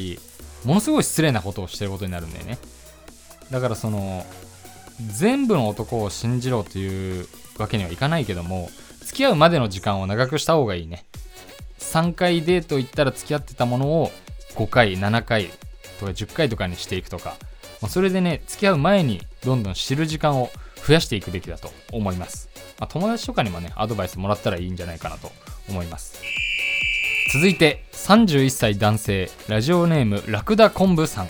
[0.65, 2.57] ものすごい失礼なことをしてることになるんだよね。
[3.49, 4.25] だからその
[5.17, 7.27] 全部の男を信じろという
[7.57, 8.69] わけにはいかないけども
[9.01, 11.05] 付き合うまでの時間を長くした方がいいね。
[11.81, 14.11] 3回デート行ったら付き合ってたものを
[14.55, 15.47] 5回7回
[15.99, 17.35] とか10回とかにしていくとか。
[17.89, 20.51] それでね付き合う前にどんどん知る時間を
[20.85, 25.31] 増やしていくべきだと思います、まあ、友達とかにもねアドバイスもらったらいいんじゃないかなと
[25.67, 26.21] 思います。
[27.33, 31.29] 続いて31歳男性ラジオネームラクダ昆布さん。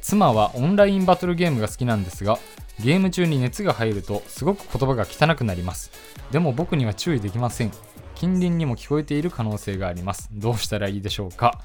[0.00, 2.38] 妻はオンラインバトルゲームが好きなんですが
[2.78, 5.90] ゲーム中に熱が入るとすごく言葉が汚くなります。
[6.30, 7.72] でも僕には注意できません。
[8.16, 10.28] 近隣にも聞こえている可能性があります。
[10.32, 11.60] どうしたらいいでしょうか？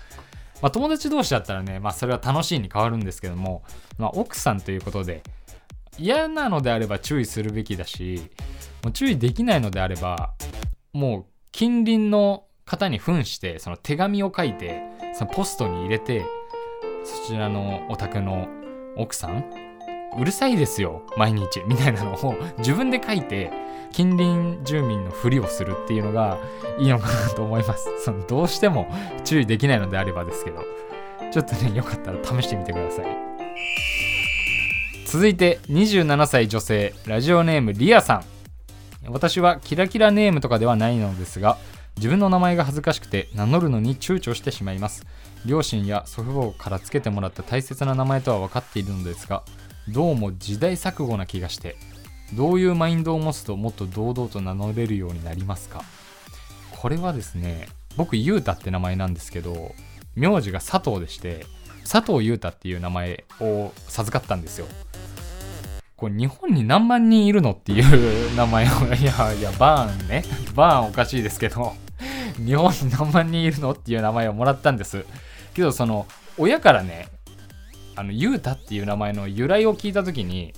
[0.62, 3.64] まあ、友達同士だったらね、まあ、それは楽しいに変わるんですけども、
[3.98, 5.24] まあ、奥さんということで
[5.98, 8.30] 嫌なのであれば注意するべきだし
[8.84, 10.34] もう注意できないのであれば
[10.94, 14.84] もう近隣の方に扮してその手紙を書いて
[15.16, 16.26] そのポストに入れて
[17.04, 18.48] そちらのお宅の
[18.98, 19.44] 奥さん
[20.20, 23.52] うるさいですよ毎日みたいなのを自分で書いて
[23.92, 26.38] 近隣住民のふりをするっていうのが
[26.80, 27.90] いいのかなと思います。
[28.04, 28.88] そのどうしても
[29.24, 30.64] 注意できないのであればですけど。
[31.32, 33.06] ちょっとねよかったら試してみてください。
[35.06, 38.24] 続いて27歳女性ラジオネームリアさん。
[39.10, 41.58] 私はキラキラネームとかではないのですが
[41.96, 45.06] 自分の名前が恥ずかしくて名乗るのに躊躇してしまいます。
[45.46, 49.44] 両親や祖父母から付けてもらった大切な名前とは分かっているのですが
[49.88, 51.78] どうも時代錯誤な気がして
[52.34, 55.84] どういうマインドを持つともっと堂々と名乗れるようになりますか？
[56.72, 57.68] これはですね
[57.98, 59.76] 僕ゆうたって名前なんですけど
[60.16, 61.46] 名字が佐藤でして
[61.90, 64.68] 佐藤裕太っていう名前を授かったんですよ。
[65.98, 70.24] これ日本に何万人いるのっていう名前を いやいやバーンね。
[70.56, 71.74] バーンおかしいですけど
[72.38, 75.06] 日本に何万人いるのっていう名前をもらったんです。
[75.54, 77.08] けどその親からね
[77.96, 80.54] あのゆうたっていう名前の由来を聞いた時に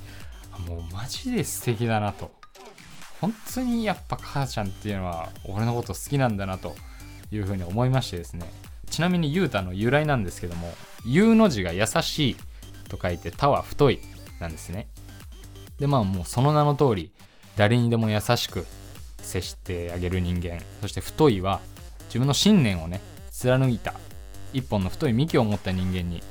[0.59, 2.31] もうマジで素敵だなと。
[3.21, 6.75] 本当にやっぱ母ちゃんっていうのは俺のこと好きなんだなと
[7.31, 8.51] いうふうに思いましてですね。
[8.89, 10.73] ちなみにゆうたの由来なんですけども
[11.05, 12.35] 「ゆ」の字が優しい
[12.89, 13.99] と書いて「た」は太い
[14.39, 14.87] なんですね。
[15.79, 17.11] でまあもうその名の通り
[17.55, 18.67] 誰にでも優しく
[19.19, 20.61] 接してあげる人間。
[20.81, 21.61] そして太いは
[22.07, 23.93] 自分の信念をね貫いた
[24.53, 26.21] 一本の太い幹を持った人間に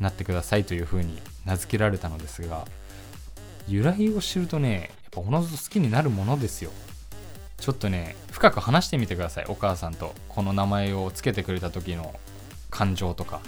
[0.00, 2.66] なってくださいというふうに名付けられたのですが
[3.68, 6.70] 由来を知るとねやっぱおのずと好きになるものですよ。
[7.58, 9.46] ちょっとね深く話してみてください。
[9.48, 12.14] お母さんとこの名前を付けてくれた時の
[12.70, 13.40] 感情とか。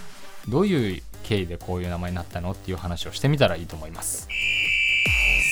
[0.49, 4.29] どういう経緯でこういう名前になったのっていう話をしてみたらいいと思います。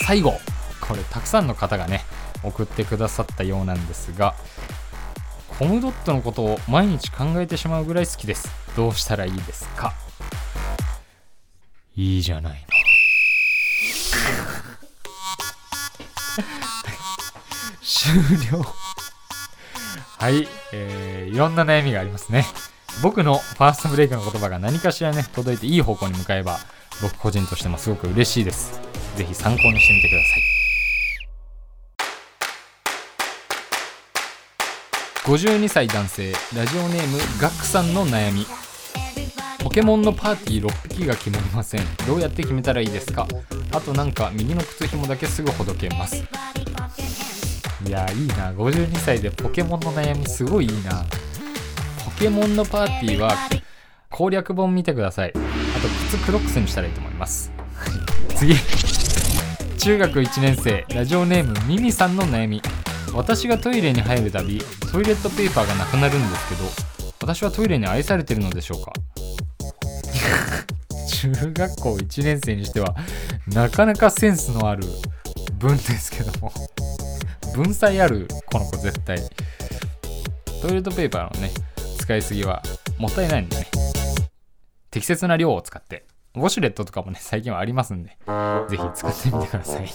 [0.07, 0.33] 最後
[0.81, 2.02] これたくさんの方がね
[2.42, 4.35] 送ってくださったようなんですが
[5.59, 8.48] コムドットのことを毎日考えてしまうぐらい好きです。
[8.74, 9.92] どうしたらいいですか？
[11.94, 12.75] いいじゃないの。
[18.07, 18.14] 終
[18.53, 18.64] 了。
[20.19, 22.47] はい、えー、いろんな悩みがありますね。
[23.03, 26.59] 僕のファーストブレイクの言葉が何かしらね届いていい方向に向かえば
[27.03, 28.81] 僕個人としてもすごく嬉しいです。
[29.16, 30.42] ぜひ参考にしてみてください。
[35.27, 38.47] 52歳男性ラジオネームガックさんの悩み。
[39.59, 41.83] ポケモンのパーティー6匹が決まりません。
[42.07, 43.27] どうやって決めたらいいですか？
[43.73, 46.25] あとなんか右の靴紐だけすぐほどけます。
[47.87, 48.53] いやいいな。
[48.53, 51.05] 52歳でポケモンの悩みすごいいいな。
[52.05, 53.33] ポケモンのパーティーは
[54.11, 55.31] 攻略本見てください。
[55.31, 55.38] あと
[56.09, 57.51] 靴クロックスにしたらいいと思います。
[58.35, 58.55] 次。
[59.79, 62.61] 中学1年生ラジオネームミミさんの悩み。
[63.14, 64.61] 私がトイレに入るたび
[64.92, 66.64] トイレットペーパーがなくなるんですけど
[67.22, 68.92] 私はトイレに愛されてるのでしょうか？
[71.09, 72.94] 中学校1年生にしては
[73.46, 74.83] なかなかセンスのある
[75.59, 76.53] 文ですけども。
[77.57, 79.19] 文才あるこの子絶対。
[80.61, 81.51] トイレットペーパーのね
[81.99, 82.62] 使いすぎは
[82.99, 83.66] もったいないんでね。
[84.90, 86.05] 適切な量を使って。
[86.35, 88.19] ウォシュレットとかもね最近はありますんで。
[88.69, 89.88] ぜひ使ってみてください。
[89.88, 89.95] コ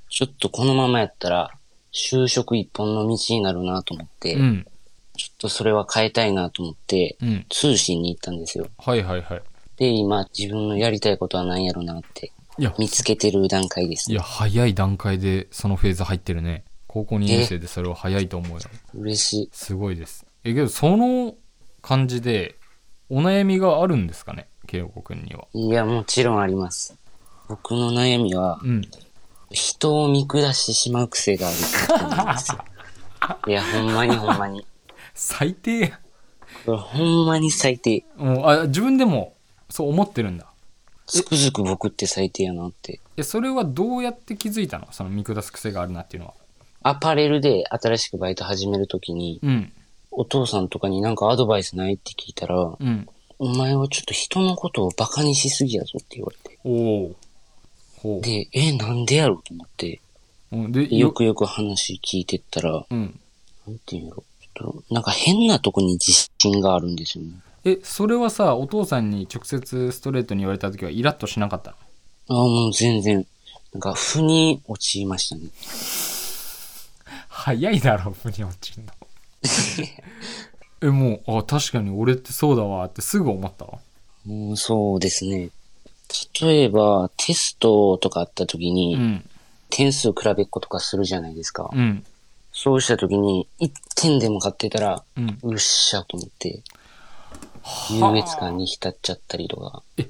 [0.10, 1.52] ちょっとこのままやったら、
[1.92, 4.68] 就職一本の道になるなと思って、うん、
[5.16, 8.68] ちょっとそれは変えたいなと思って、うん、通信に行ったんですよ。
[8.78, 9.44] はいはいはい。
[9.78, 12.32] で、今自分のやりたいことは何やろうなって
[12.78, 16.64] 見つけてる段階です、ね、いや、早い段階でそのフェーズ入ってるね。
[16.94, 18.60] 高校2年生でそれは早いと思うよ。
[18.94, 19.50] 嬉しい。
[19.52, 20.28] すごいです。
[20.44, 21.34] え、けどその
[21.82, 22.60] 感じで、
[23.10, 24.48] お悩みがあるんですかね？
[24.68, 25.48] 慶吾くんには。
[25.54, 26.96] いや、もちろんあります。
[27.50, 28.84] 僕の悩みは、うん、
[29.50, 32.64] 人を見下してしまう癖があるってんですよ。
[33.48, 34.64] いや、ほんまにほんまに。
[35.16, 35.94] 最低
[36.68, 38.06] ほんまに最低。
[38.18, 39.34] もうあ自分でも
[39.68, 40.46] そう思ってるんだ。
[41.08, 43.00] つくづく僕って最低やなって。
[43.18, 44.88] え、それはどうやって気づいたの？
[44.92, 46.36] その見下す癖があるなっていうのは。
[46.84, 49.72] アパレルで新しくバイト始めるときに、うん、
[50.12, 53.08] お父さんとかになんかアドバイスないって聞いたら、うん、
[53.40, 56.60] お前はちょっと人のことをバカにしすぎやぞって言われて。
[56.66, 60.02] おで、え、なんでやろうと思って、
[60.52, 63.20] でよくよく話聞いてったら、うん、
[63.66, 67.32] なんていうのちょっと、なんか変なとこに自信があるんですよね。
[67.66, 71.76] え、それはさ、お父さんに直接ストレートに言われた時はイラッとしなかったあ
[72.28, 73.26] あ、もう全然。
[73.74, 75.44] なんか、負に陥りましたね。
[77.36, 78.94] 早いだろ、腑に落ちんの。
[80.82, 83.68] え、もう、あ、確かに俺ってそうだわってすぐ思った
[84.28, 85.50] うん、そうですね。
[86.40, 89.30] 例えば、テストとかあった時に、うん、
[89.72, 91.72] 点数比べっことかするじゃないですか。
[91.74, 92.06] うん、
[92.52, 96.62] そうした時に、1点でも買ってたら、うん、うっしゃと思って、
[97.90, 99.82] 優越感に浸っちゃったりとか。
[99.98, 100.08] え、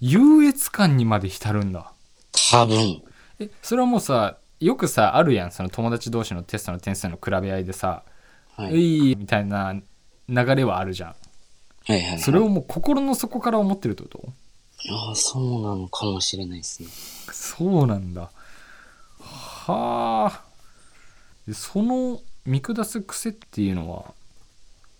[0.00, 1.92] 優越感にまで浸るんだ。
[2.52, 3.02] 多分。
[3.40, 8.02] え、それはもうさ、よくさ、あるやん、その友達同士のテストの点数の比べ合いでさ、
[8.56, 9.74] はい、いみたいな
[10.28, 11.08] 流れはあるじゃん。
[11.10, 11.16] は
[11.88, 14.32] いはい、はい、それをもう心の底から思ってるってこと？
[14.92, 16.88] ああ、そうなのかもしれないですね。
[17.32, 18.30] そうなんだ。
[19.18, 20.42] はあ。
[21.52, 24.12] その見下す癖っていうのは、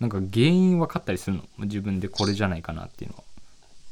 [0.00, 1.44] なんか原因分かったりするの？
[1.58, 3.24] 自分でこれじゃないかなっていうのは。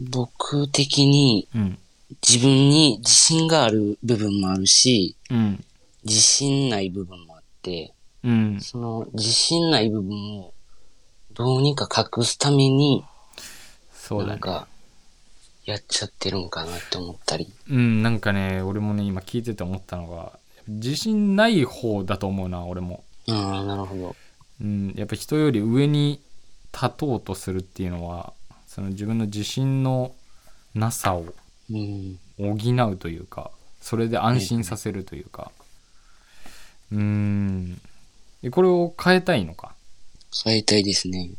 [0.00, 1.78] 僕的に、うん、
[2.26, 5.64] 自分に自信がある部分もあるし、うん、
[6.04, 7.92] 自信ない部分もあって、
[8.24, 10.52] うん、その自信ない部分を
[11.32, 13.04] どうにか隠すために、
[13.92, 14.30] そうだね。
[14.30, 14.66] なんか、
[15.66, 17.52] やっちゃってるんかなって思ったり。
[17.68, 23.04] うん、なんかね、俺もね、今聞いてて思ったのが、自信ない方だと思うな、俺も。
[23.28, 24.16] ああ、なるほど。
[24.60, 26.20] うん、やっぱ人より上に
[26.72, 28.32] 立とうとするっていうのは、
[28.66, 30.14] その自分の自信の
[30.74, 31.26] なさを
[31.70, 33.50] 補うというか、
[33.80, 35.50] それで安心させるというか、
[36.92, 37.80] うん、
[38.50, 39.74] これを変えたいのか？
[40.44, 41.30] 変えたいですね。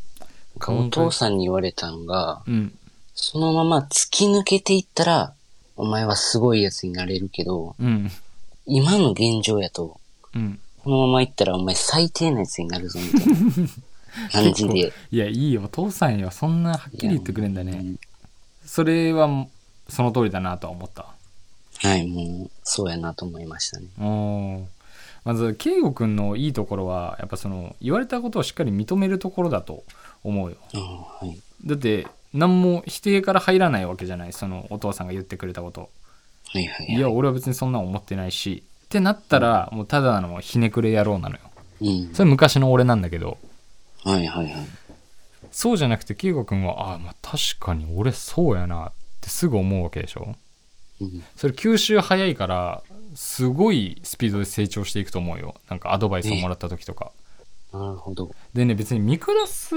[0.67, 2.73] お父さんに言われたのが、うん、
[3.13, 5.33] そのまま突き抜けていったら、
[5.75, 8.11] お前はすごいやつになれるけど、うん、
[8.65, 9.99] 今の現状やと、
[10.35, 13.33] うん、このままいったらお前最低なやつになるぞ、みたいな
[14.31, 14.93] 感じで。
[15.11, 15.63] いや、いいよ。
[15.65, 16.31] お父さんよ。
[16.31, 17.95] そんなはっきり言ってくれんだね。
[18.65, 19.47] それは
[19.89, 21.05] その通りだなとは思った。
[21.81, 23.87] はい、もう、そうやなと思いましたね。
[23.99, 24.67] お
[25.25, 29.83] まず、圭吾君のいいところは、やっぱその、言われたことをしっかり認めるところだと
[30.23, 30.57] 思うよ。
[30.73, 35.89] はい、だって、何も否定から入らないわけじゃない、そのお父さんが言ってくれたこと。
[36.51, 41.41] はいはい、はい、いや、俺は別にそんな思ってないし、ってなったら、もうただのひねくれ野郎なのよ。
[41.81, 43.37] うん、それ昔の俺なんだけど。
[44.03, 44.55] はいはいはい。
[45.51, 48.91] そうじゃなくて、圭吾君は、ああ、まあ確かに俺そうやなっ
[49.29, 50.35] てすぐ思うわけでしょ？
[51.01, 52.83] うん、それ吸収早いから
[53.15, 55.55] すごいスピードで成長していくと思うよ。
[55.69, 57.11] なんかアドバイスをもらった時とか、
[57.71, 58.31] なるほど。
[58.53, 59.75] でね別に見下す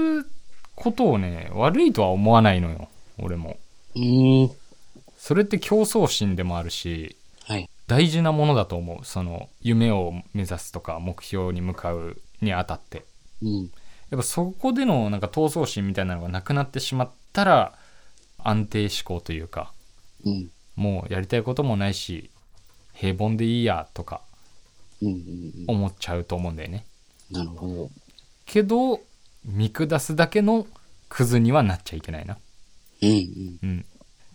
[0.75, 2.89] ことをね悪いとは思わないのよ。
[3.19, 3.57] 俺も。
[3.95, 4.51] うん。
[5.17, 9.05] それって競争心でもあるし、はい、大事なものだと思う。
[9.05, 13.05] その夢を目指すとか目標に向かうにあたって、
[13.41, 13.69] うん、やっ
[14.17, 17.73] ぱそこでのなんか闘争心みたいなのがなくなってしまったら
[18.43, 19.71] 安定志向というか、
[20.25, 22.29] うん、もうやりたいこともないし
[22.93, 24.21] 平凡でいいやとか
[25.67, 26.85] 思っちゃうと思うんだよね。
[27.31, 27.89] なるほど。
[28.45, 29.01] けど
[29.45, 30.67] 見下すだけの
[31.09, 32.37] クズにはなっちゃいけないな。
[33.01, 33.85] うん、うん、うん。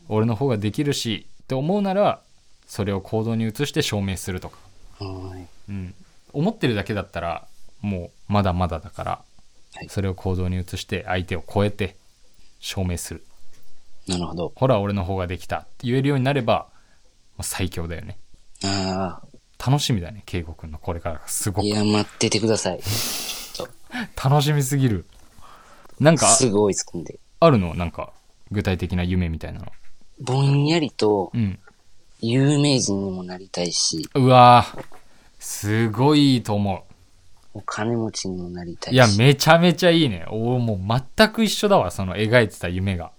[0.09, 2.21] 俺の方ができるしって思うなら
[2.67, 4.59] それを行動に移して証明するとか。
[4.99, 5.47] はい。
[5.71, 5.95] うん。
[6.33, 7.47] 思ってるだけだったら
[7.81, 9.23] もうまだまだだから、
[9.75, 11.97] はい、それを行動に移して相手を超えて
[12.61, 13.25] 証明する。
[14.09, 14.53] なるほど。
[14.57, 16.69] ほら、俺の方ができたって言えるようになれば、
[17.41, 18.19] 最強だよね。
[18.65, 19.71] ああ。
[19.71, 21.67] 楽しみだね、圭吾君のこれからすごく。
[21.67, 22.81] いや、待っててください。
[24.23, 25.05] 楽しみすぎる。
[25.99, 27.19] なんか、すぐ追いつくんで。
[27.41, 27.75] あるの？
[27.75, 28.13] なんか、
[28.51, 29.67] 具体的な夢みたいなの。
[30.21, 31.33] ぼんやりと、
[32.21, 34.09] 有名人にもなりたいし。
[34.15, 34.67] うわ
[35.39, 36.83] すごいいいと思う。
[37.55, 38.95] お金持ちにもなりたいし。
[38.95, 40.25] いや、めちゃめちゃいいね。
[40.29, 43.13] おもう全く一緒だわ、その描いてた夢が。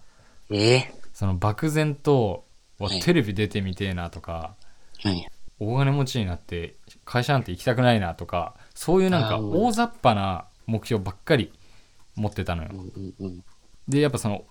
[0.52, 2.46] ええー、その漠然と、
[2.80, 4.56] はい、テレビ出てみてえなとか、
[5.04, 5.28] はい、
[5.60, 6.76] 大金持ちになって
[7.06, 11.52] 会社なんて行きたくないなとか、そういうなんか大雑把な目標ばっかり
[12.16, 12.70] 持ってたのよ。
[12.74, 13.44] うんうん、
[13.88, 14.46] で、やっぱその、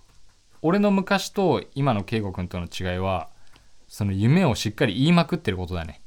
[0.60, 3.30] 俺の昔と今の圭吾君との違いは、
[3.88, 6.02] その夢をしっかり言いまくってることだね。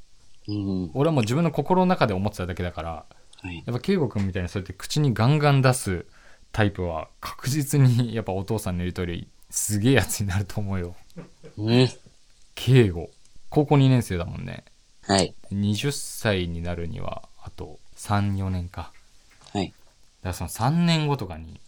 [0.47, 3.05] うん、俺はもう自分の心の中で思ってただけだから、
[3.41, 6.05] はい、やっぱ圭吾君みたいにそうやって口にガンガン出す
[6.51, 10.95] タイプは確実にやっぱお父さんの言う通りすげえやつになると思うよ。
[11.57, 11.89] うん。
[12.55, 13.11] 圭吾。
[13.49, 14.63] 高校2年生だもんね。
[15.03, 15.35] はい。
[15.51, 18.93] 20歳になるにはあと3、4年か。
[19.53, 19.67] はい。
[19.67, 19.77] だか
[20.29, 21.59] らその3年後とかに、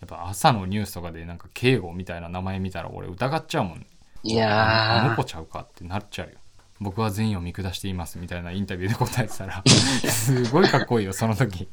[0.00, 3.86] やっぱ朝のニュースとかでなんか敬語みたいな名前見たら俺疑っちゃうもん。
[4.24, 6.34] いやあの子ちゃうかってなっちゃうよ。
[6.80, 11.68] 僕は善意を見下していますみたいなインタビューで答えてたら すごいかっこいいよ、その時。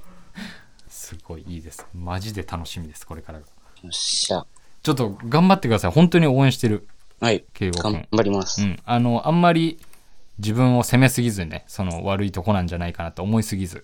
[0.87, 1.85] すごいいいです。
[1.93, 3.45] マジで楽しみです、これからが。
[3.83, 4.45] よっしゃ。
[4.85, 5.91] ちょっと頑張ってください。
[5.91, 6.87] 本当に応援してる。
[7.19, 7.43] はい。
[7.55, 8.61] 敬語頑張ります。
[8.61, 8.79] うん。
[8.85, 9.79] あの、あんまり
[10.37, 13.83] 自分を責めすぎずね、その悪いとこなんじゃないかなと思いすぎず。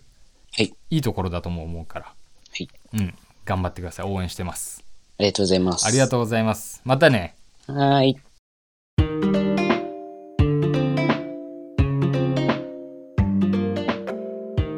[0.56, 0.72] はい。
[0.91, 2.06] いいところだとも思うから。
[2.06, 2.14] は
[2.56, 2.70] い。
[2.93, 3.16] うん。
[3.45, 4.06] 頑張ってください。
[4.06, 4.84] 応援してます。
[5.18, 5.88] ありがとうございます。
[5.88, 6.82] ありがとうございます。
[6.86, 7.36] またね。
[7.66, 8.16] はい。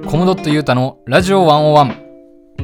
[0.08, 2.03] コムドットユータのラジオ101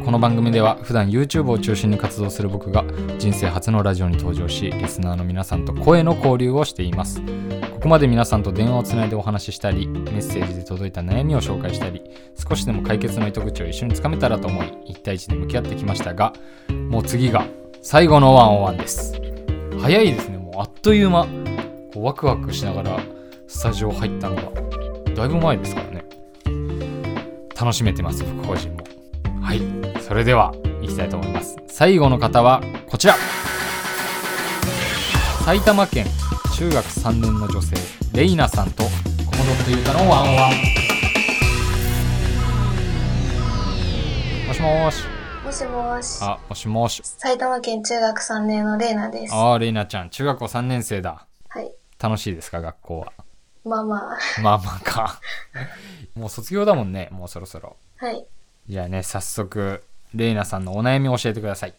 [0.10, 2.84] この番組では普段 YouTube を中心に活動する僕が
[3.20, 7.22] 人生初のラジオに登場しリスナーの皆さんと声の交流をしています。
[7.22, 12.02] ここまで皆さんと電話をつないでお話ししたりメッセージで届いた悩みを紹介したり
[12.36, 16.34] 少しでも解決の糸口を一緒につかめたらと思い1対1で向き合ってきましたが
[16.90, 17.46] もう次が
[17.84, 19.22] 最後の101です。
[19.80, 20.40] 早いですね。
[20.40, 21.28] もうあっという間。
[21.94, 23.00] こうワクワクしながら
[23.46, 24.42] スタジオ入ったのが
[25.14, 26.04] だいぶ前ですからね。
[27.56, 28.89] 楽しめてます僕個人も。
[29.42, 29.62] はい。
[30.02, 31.58] それではいきたいと思います。
[31.68, 33.16] 最後の方はこちら。
[35.46, 36.06] 埼玉県
[36.56, 37.76] 中学3年の女性
[38.14, 40.52] レイナさんとコモドットユータのワンワン。
[44.48, 45.04] もしもし。
[45.46, 46.20] もしもし。
[46.22, 47.02] あもしもし。
[47.04, 49.34] 埼玉県中学3年のレイナです。
[49.34, 51.26] ああレイナちゃん中学校3年生だ。
[51.48, 51.72] はい。
[52.00, 53.14] 楽しいですか学校は？
[53.66, 54.18] まあまあ。
[54.42, 55.20] まあまあか。
[56.16, 57.78] もう卒業だもんね、もうそろそろ。
[57.98, 58.26] はい。
[58.70, 61.74] じゃあね、早速、レイナさんのお悩みを教えてください。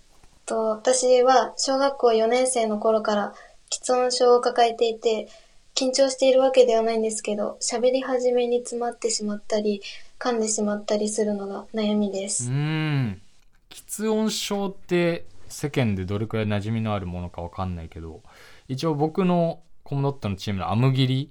[0.45, 3.32] と私は小学校4年生の頃から
[3.70, 5.28] 喫音症を抱えていて、
[5.76, 9.82] 緊張しているわけではないんですけど、喋り始めに詰まってしまったり、
[10.18, 12.51] 噛んでしまったりするのが悩みです。
[12.51, 13.22] うん。
[13.70, 18.20] 喫音症って世間でどれくらい馴染みのあるものかわかんないけど、
[18.66, 21.30] 一応僕のコムドットのチームのアムギリ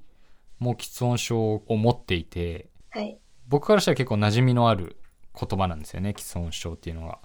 [0.60, 3.18] も喫音症を持っていて、はい、
[3.49, 4.95] 僕からしたら結構馴染みのある
[5.38, 7.20] 言葉なんですよね既存症っていうのが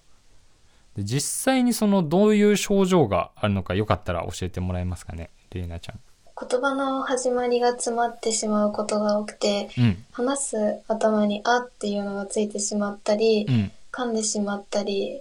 [0.97, 6.01] で実際にそのどういう症状があるのかよかったら教えてもらえますかねレイナちゃん。
[6.37, 10.57] 言葉の始まりが詰まってしまうことが多くて、うん、話す
[10.89, 15.21] 頭に「あ」っていうのがついてしまったり、うん、噛んでしまったり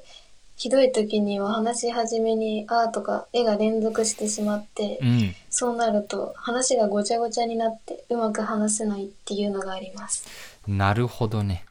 [0.55, 10.25] ひどい時には話し始めに「あ」とか絵が連続してしまって、うん、そうなると話がごちゃごちゃになってうまく話せないっていうのがあります。
[10.67, 11.65] なるほどね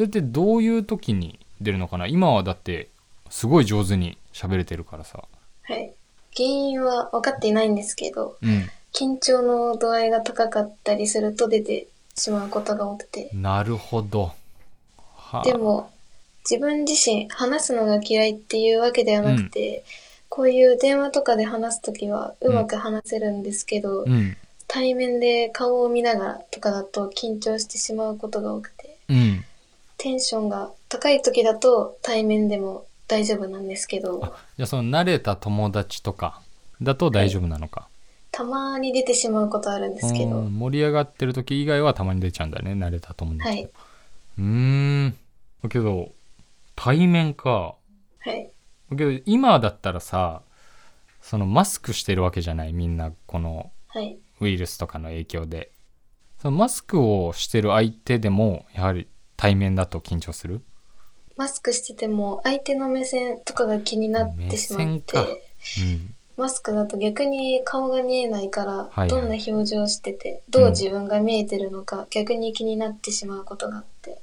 [0.00, 2.06] それってどういう時に出るのかな？
[2.06, 2.88] 今はだって
[3.28, 5.22] すごい上手に喋れてるからさ。
[5.64, 5.92] はい。
[6.34, 13.28] 原因は分かっていないんですけど、うん、緊張の度合いが高かったりすると出てしまうことが多くて。
[13.34, 14.32] なるほど。
[15.44, 15.90] でも
[16.50, 19.82] 自分自身話すのが嫌いっていうわけではなくて、うん、
[20.30, 24.34] こういう電話とかで話す時はうまく話せるんですけど、うん、
[24.66, 29.44] 対面で顔を見ながらとかだと緊張してしまうことが多くて、うん、
[30.00, 34.34] テンションが高い時だと対面でも大丈夫なんですけど。
[34.56, 36.40] じゃあその慣れた友達とか
[36.80, 37.90] だと大丈夫なのか、はい、
[38.30, 40.40] たまに出てしまうことあるんですけど。
[40.40, 43.70] 盛り上がってる時以外はたまに出ちゃうんだね慣れた友達はい。
[44.38, 45.16] うん。
[45.68, 46.10] けど
[46.76, 47.74] 対面か。
[48.20, 48.50] はい。
[48.96, 50.40] けど今だったらさ、
[51.20, 53.70] そのマスクしてるわけじゃないみんなこの
[54.40, 55.70] ウイルスとかの影響で。
[56.40, 59.06] そのマスクをしてる相手でもやはり
[59.40, 60.60] 対面だと緊張する？
[61.38, 74.18] マスクしてても相手の目線とかが気になってしまって、うん、マスクだと逆に顔が見えないから、はい、どんな表情をしてて、どう自分が見えてるのか、逆に気になってしまうことがあって、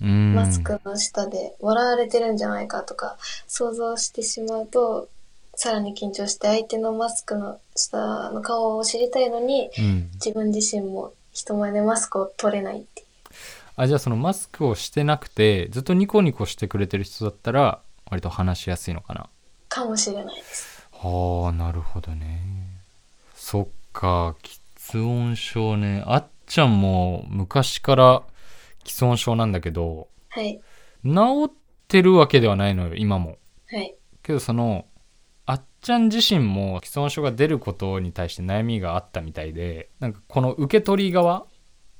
[0.00, 3.16] マスクの下で笑われてるんじゃないかとか
[3.48, 5.08] 想像してしまうと、
[5.56, 12.86] さらに緊張して相手のマスクの下の顔を知りたいのに、うん、自分自身も人前でマスクを取れない。
[13.76, 19.28] あ、じゃあそのマスクをしてなくて、ずっとニコニコしてくれてる人だったら、割と話しやすいのかな。
[19.68, 20.86] かもしれないです。
[20.92, 22.40] はあ、なるほどね。
[23.34, 26.02] そっか、喫音症ね。
[26.06, 28.22] あっちゃんも昔から
[28.84, 30.60] 喫音症なんだけど、はい。
[31.04, 31.52] 治っ
[31.88, 33.38] てるわけではないのよ、今も。
[33.66, 33.94] はい。
[34.22, 34.86] けどその、
[35.46, 41.46] あっちゃん自身も既存症が出ることに対して悩みがあったみたいで、なんかこの受け取り側、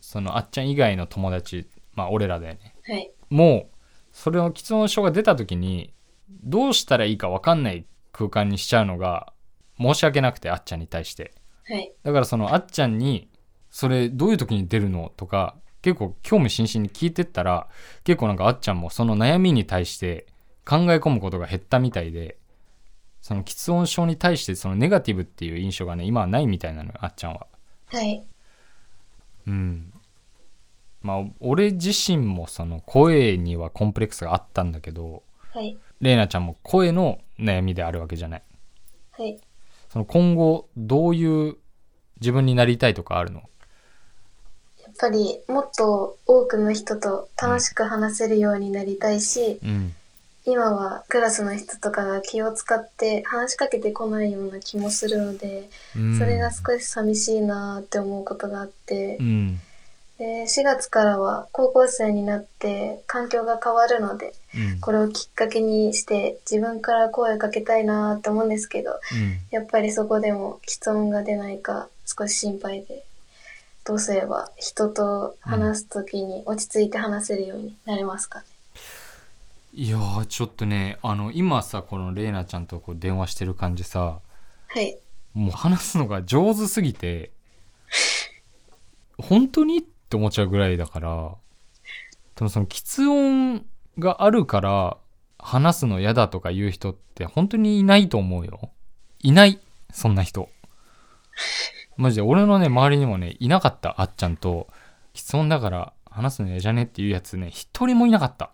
[0.05, 2.75] そのあっちゃん以外の友達、まあ俺らだよね。
[2.87, 3.11] はい。
[3.31, 3.77] もう、
[4.13, 5.93] それの既存症が出た時に、
[6.29, 9.33] どうしたらいいか分かんない空間にしちゃうのが
[9.79, 11.35] 申し訳なくてあっちゃんに対して、
[11.67, 13.29] はい、だからそのあっちゃんに
[13.71, 17.69] それどういう時に出るのとか結構興味津々に聞いてったら
[18.05, 20.27] 結構なんかあっちゃんもその悩みに対して
[20.65, 22.39] 考え込むことが減ったみたいで
[23.21, 27.47] その喫音症に対してそのネガティブっていう印象がね今はないみたいなのよあっちゃんは
[27.87, 28.25] はい
[29.47, 29.93] うん
[31.03, 38.43] まあ俺自身もその声にはコンプレックスがあったんだけどはいレイナちゃんも声の悩みであるわけじゃない。
[39.13, 39.39] はい。
[39.89, 41.57] その今後、どういう
[42.21, 43.41] 自分になりたいとかあるの？
[44.83, 49.95] やっぱりもっと多くの人と楽しく話せるようになりたいし、うん、
[50.47, 59.61] 今はクラスの人とかが気を使って話しかけてこないような気もするので、うん、それが少し寂しいなって思うことがあって、うん。
[60.17, 68.99] で4月からは高校生になって環境が変わるので、うん、これをきっかけにして自分から声かけたいなと思うんですけど、うん、
[69.51, 73.05] やっぱりそこでも喫音が出ないか少し心配で
[73.85, 78.39] どうすれば人と話す時に落ち着いて話せるようになりますか？
[78.39, 78.54] ね、うん、
[79.77, 79.99] いや
[80.29, 84.21] ちょっとねあの今さこのレイナちゃんとこう電話してる感じさ
[84.69, 84.99] はい
[85.33, 87.33] もう話すのが上手すぎて
[89.19, 89.79] 本当に？
[89.79, 91.35] って思っちゃうぐらいだから、
[92.35, 93.65] でもその喫音
[93.99, 94.97] があるから
[95.39, 98.71] 話すの嫌だとか言う人って本当にいないと思うよ。
[99.21, 99.61] いない。
[99.93, 100.49] そんな人。
[101.97, 104.01] マジで俺のね、周りにもね、いなかった。
[104.01, 104.67] あっちゃんと、
[105.15, 106.83] 喫音だから話すの嫌じゃね？
[106.83, 108.51] っていうやつね、一人もいなかった。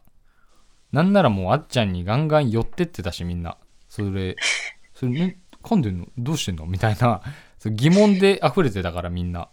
[0.93, 3.57] なんならもうあっちゃんにガンガン寄ってってたしみんな。
[3.89, 4.37] それ、
[4.95, 6.67] それね、噛んでんのどうしてんの？
[6.67, 7.23] みたいな、
[7.65, 9.49] 疑問で溢れてたからみんな。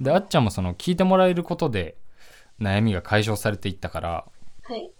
[0.00, 1.96] であっちゃんもその聞いてもらえることで
[2.60, 4.24] 悩みが解消されていったから
[4.64, 4.90] はい。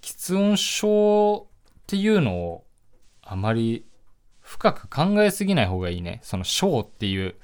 [0.00, 2.64] 喫音症っていうのを
[3.22, 3.84] あまり
[4.40, 6.20] 深く考えすぎない方がいいね。
[6.22, 7.34] その症っていう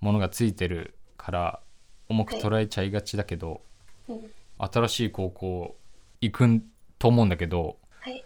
[0.00, 1.60] ものがついてるから
[2.08, 3.62] 重く捉えちゃいがちだけど、
[4.06, 4.20] はい、
[4.70, 5.76] 新しい高校
[6.20, 6.46] 行く
[7.00, 8.24] と思うんだけど、はい、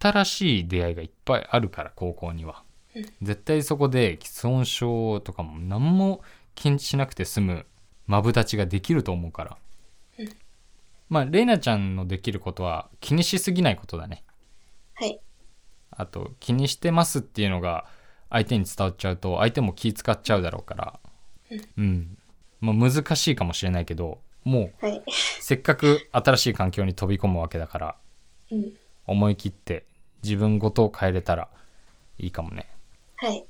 [0.00, 2.64] 新しい出会いがいっぱいあるから高校には、
[2.96, 6.22] うん、絶対そこで喫音症とかも何も
[6.56, 7.66] 気にしなくて済む
[8.06, 9.56] マブダチができると思うから。
[10.18, 10.28] うん、
[11.10, 14.24] まあ、レイナちゃんのできることは気にしすぎないことだね。
[14.94, 15.20] はい。
[15.90, 17.86] あと、気にしてますっていうのが
[18.30, 21.00] 相手に伝わっちゃうと、相手も気使っちゃうだろうから。
[21.50, 21.60] うん。
[21.76, 22.18] うん。
[22.60, 25.02] まあ、難しいかもしれないけど、もう、はい、
[25.40, 27.94] せっかく新しい環境に飛び込むわけだから、うん、
[29.06, 29.84] 思い切って
[30.22, 31.48] 自分ごと変えれたら
[32.18, 32.66] いいかもね。
[33.16, 33.44] はい。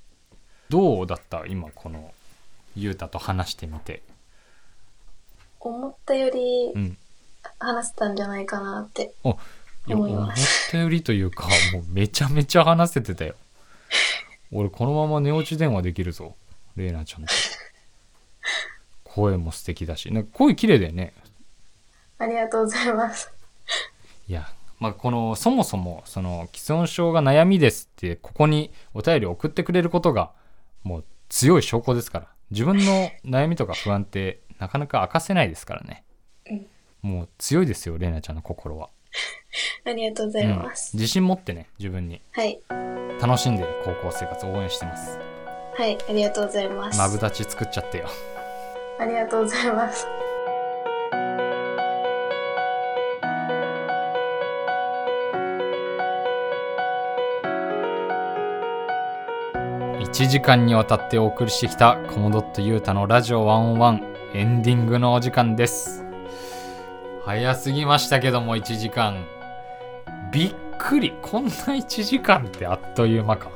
[0.68, 2.12] どうだった今この
[2.74, 4.03] ゆうたと話してみて？
[5.61, 6.97] 思ったより
[7.59, 10.34] 話せたんじゃないかなって思い思っ
[10.70, 13.34] たよりというか、もうめちゃめちゃ話せてたよ。
[14.53, 16.36] 俺このまま寝落ち電話できるぞ。
[16.76, 17.32] レイナちゃんと。
[19.05, 20.12] 声も素敵だし。
[20.12, 21.14] なんか声綺麗だよね。
[22.18, 23.32] ありがとうございます。
[24.28, 30.32] いや、まあ、この、そもそも、その、既存症が悩みですって、ここにお便り送ってくれることが、
[30.82, 32.28] もう強い証拠ですから。
[32.50, 36.04] 自分の悩みとか不安ってなかなか明かせないですからね。
[36.48, 36.66] うん、
[37.02, 38.90] もう強いですよ、れいなちゃんの心は。
[39.84, 42.20] ありがとうございます、うん、自信持ってね、自分に。
[42.32, 42.60] はい。
[43.20, 45.18] 楽しんで高校生活応援してます。
[45.74, 46.98] はい、ありがとうございます。
[46.98, 48.08] まぶたち作っちゃってよ。
[48.98, 50.06] ありがとうございます。
[60.16, 66.06] 1時間にわたってお送りしてきたコモドットユータのラジオ101エンディングのお時間です。
[67.26, 69.26] 早すぎましたけども1時間。
[70.32, 71.12] びっくり。
[71.20, 73.50] こんな1時間ってあっという間か。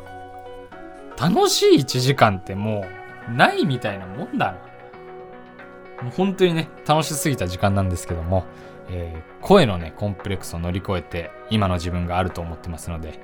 [1.19, 2.85] 楽しい1時間っても
[3.27, 6.03] うないみたいなもんだな。
[6.03, 8.45] もう本当にね、楽しすぎた時間なんですけども、
[8.91, 13.19] えー、声のね、コンプレックスを乗り越えて今の自分があると思ってますので、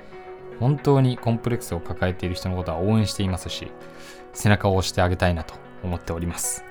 [0.59, 3.71] 本当にコンプレックスを抱えている人のことは応援していますし、
[4.33, 6.63] 背中を押してあげたいなと思っております。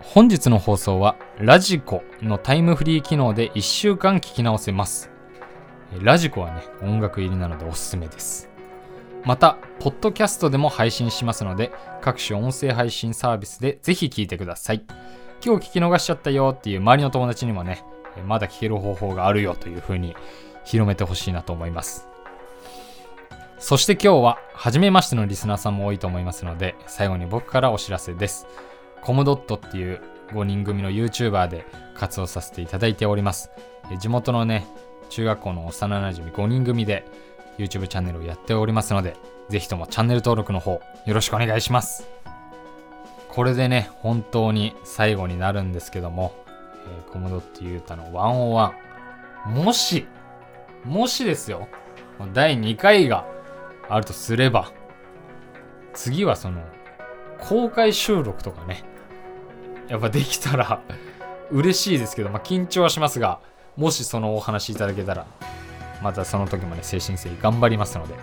[0.00, 5.10] 本日の放送はラジコのタイムフリー機能で1週間聞き直せます。
[6.00, 8.48] ラジコはね、音楽入りなのでおすすめです。
[9.24, 14.84] また、ポッドキャストでも配信しますので、各種音声配信サービスでぜひ聞いてください。
[15.44, 17.84] 今日聞き逃しちゃったよっていう周りの友達にもね、
[18.26, 20.16] まだ聞ける方法があるよという風に
[20.64, 22.07] 広めてほしいなと思います。
[23.58, 28.46] そして今日は、初めましてのリスナーさんも多いと思いますので、最後に僕からお知らせです。
[29.02, 33.50] コムドットっていう5人組の YouTuber で活動させていただいております。
[33.98, 34.64] 地元のね、
[35.10, 37.04] 中学校の幼馴染5人組で
[37.58, 39.16] YouTube チャンネルをやっておりますので、
[39.48, 42.08] ぜひともチャンネル登録の方よろしくお願いします。
[43.28, 46.32] これでね、本当に最後になるんですけども、
[46.86, 48.72] えー、コムドットユータの101。
[49.48, 50.06] もし、
[50.84, 51.66] もしですよ、
[52.32, 53.26] 第2回が
[53.88, 54.72] あるとすれば、
[55.94, 56.62] 次はその、
[57.40, 58.84] 公開収録とかね、
[59.88, 60.82] やっぱできたら
[61.50, 63.40] 嬉しいですけど、まあ、緊張はしますが、
[63.76, 65.26] もしそのお話いただけたら、
[66.02, 68.14] またその時まで精神性頑張りますので、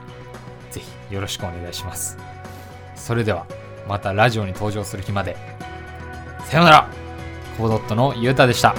[0.71, 2.17] ぜひよろしくお願いします。
[2.95, 3.45] それでは、
[3.87, 5.35] またラジオに登場する日まで。
[6.45, 6.89] さようなら
[7.57, 8.75] コードットのゆうたでした。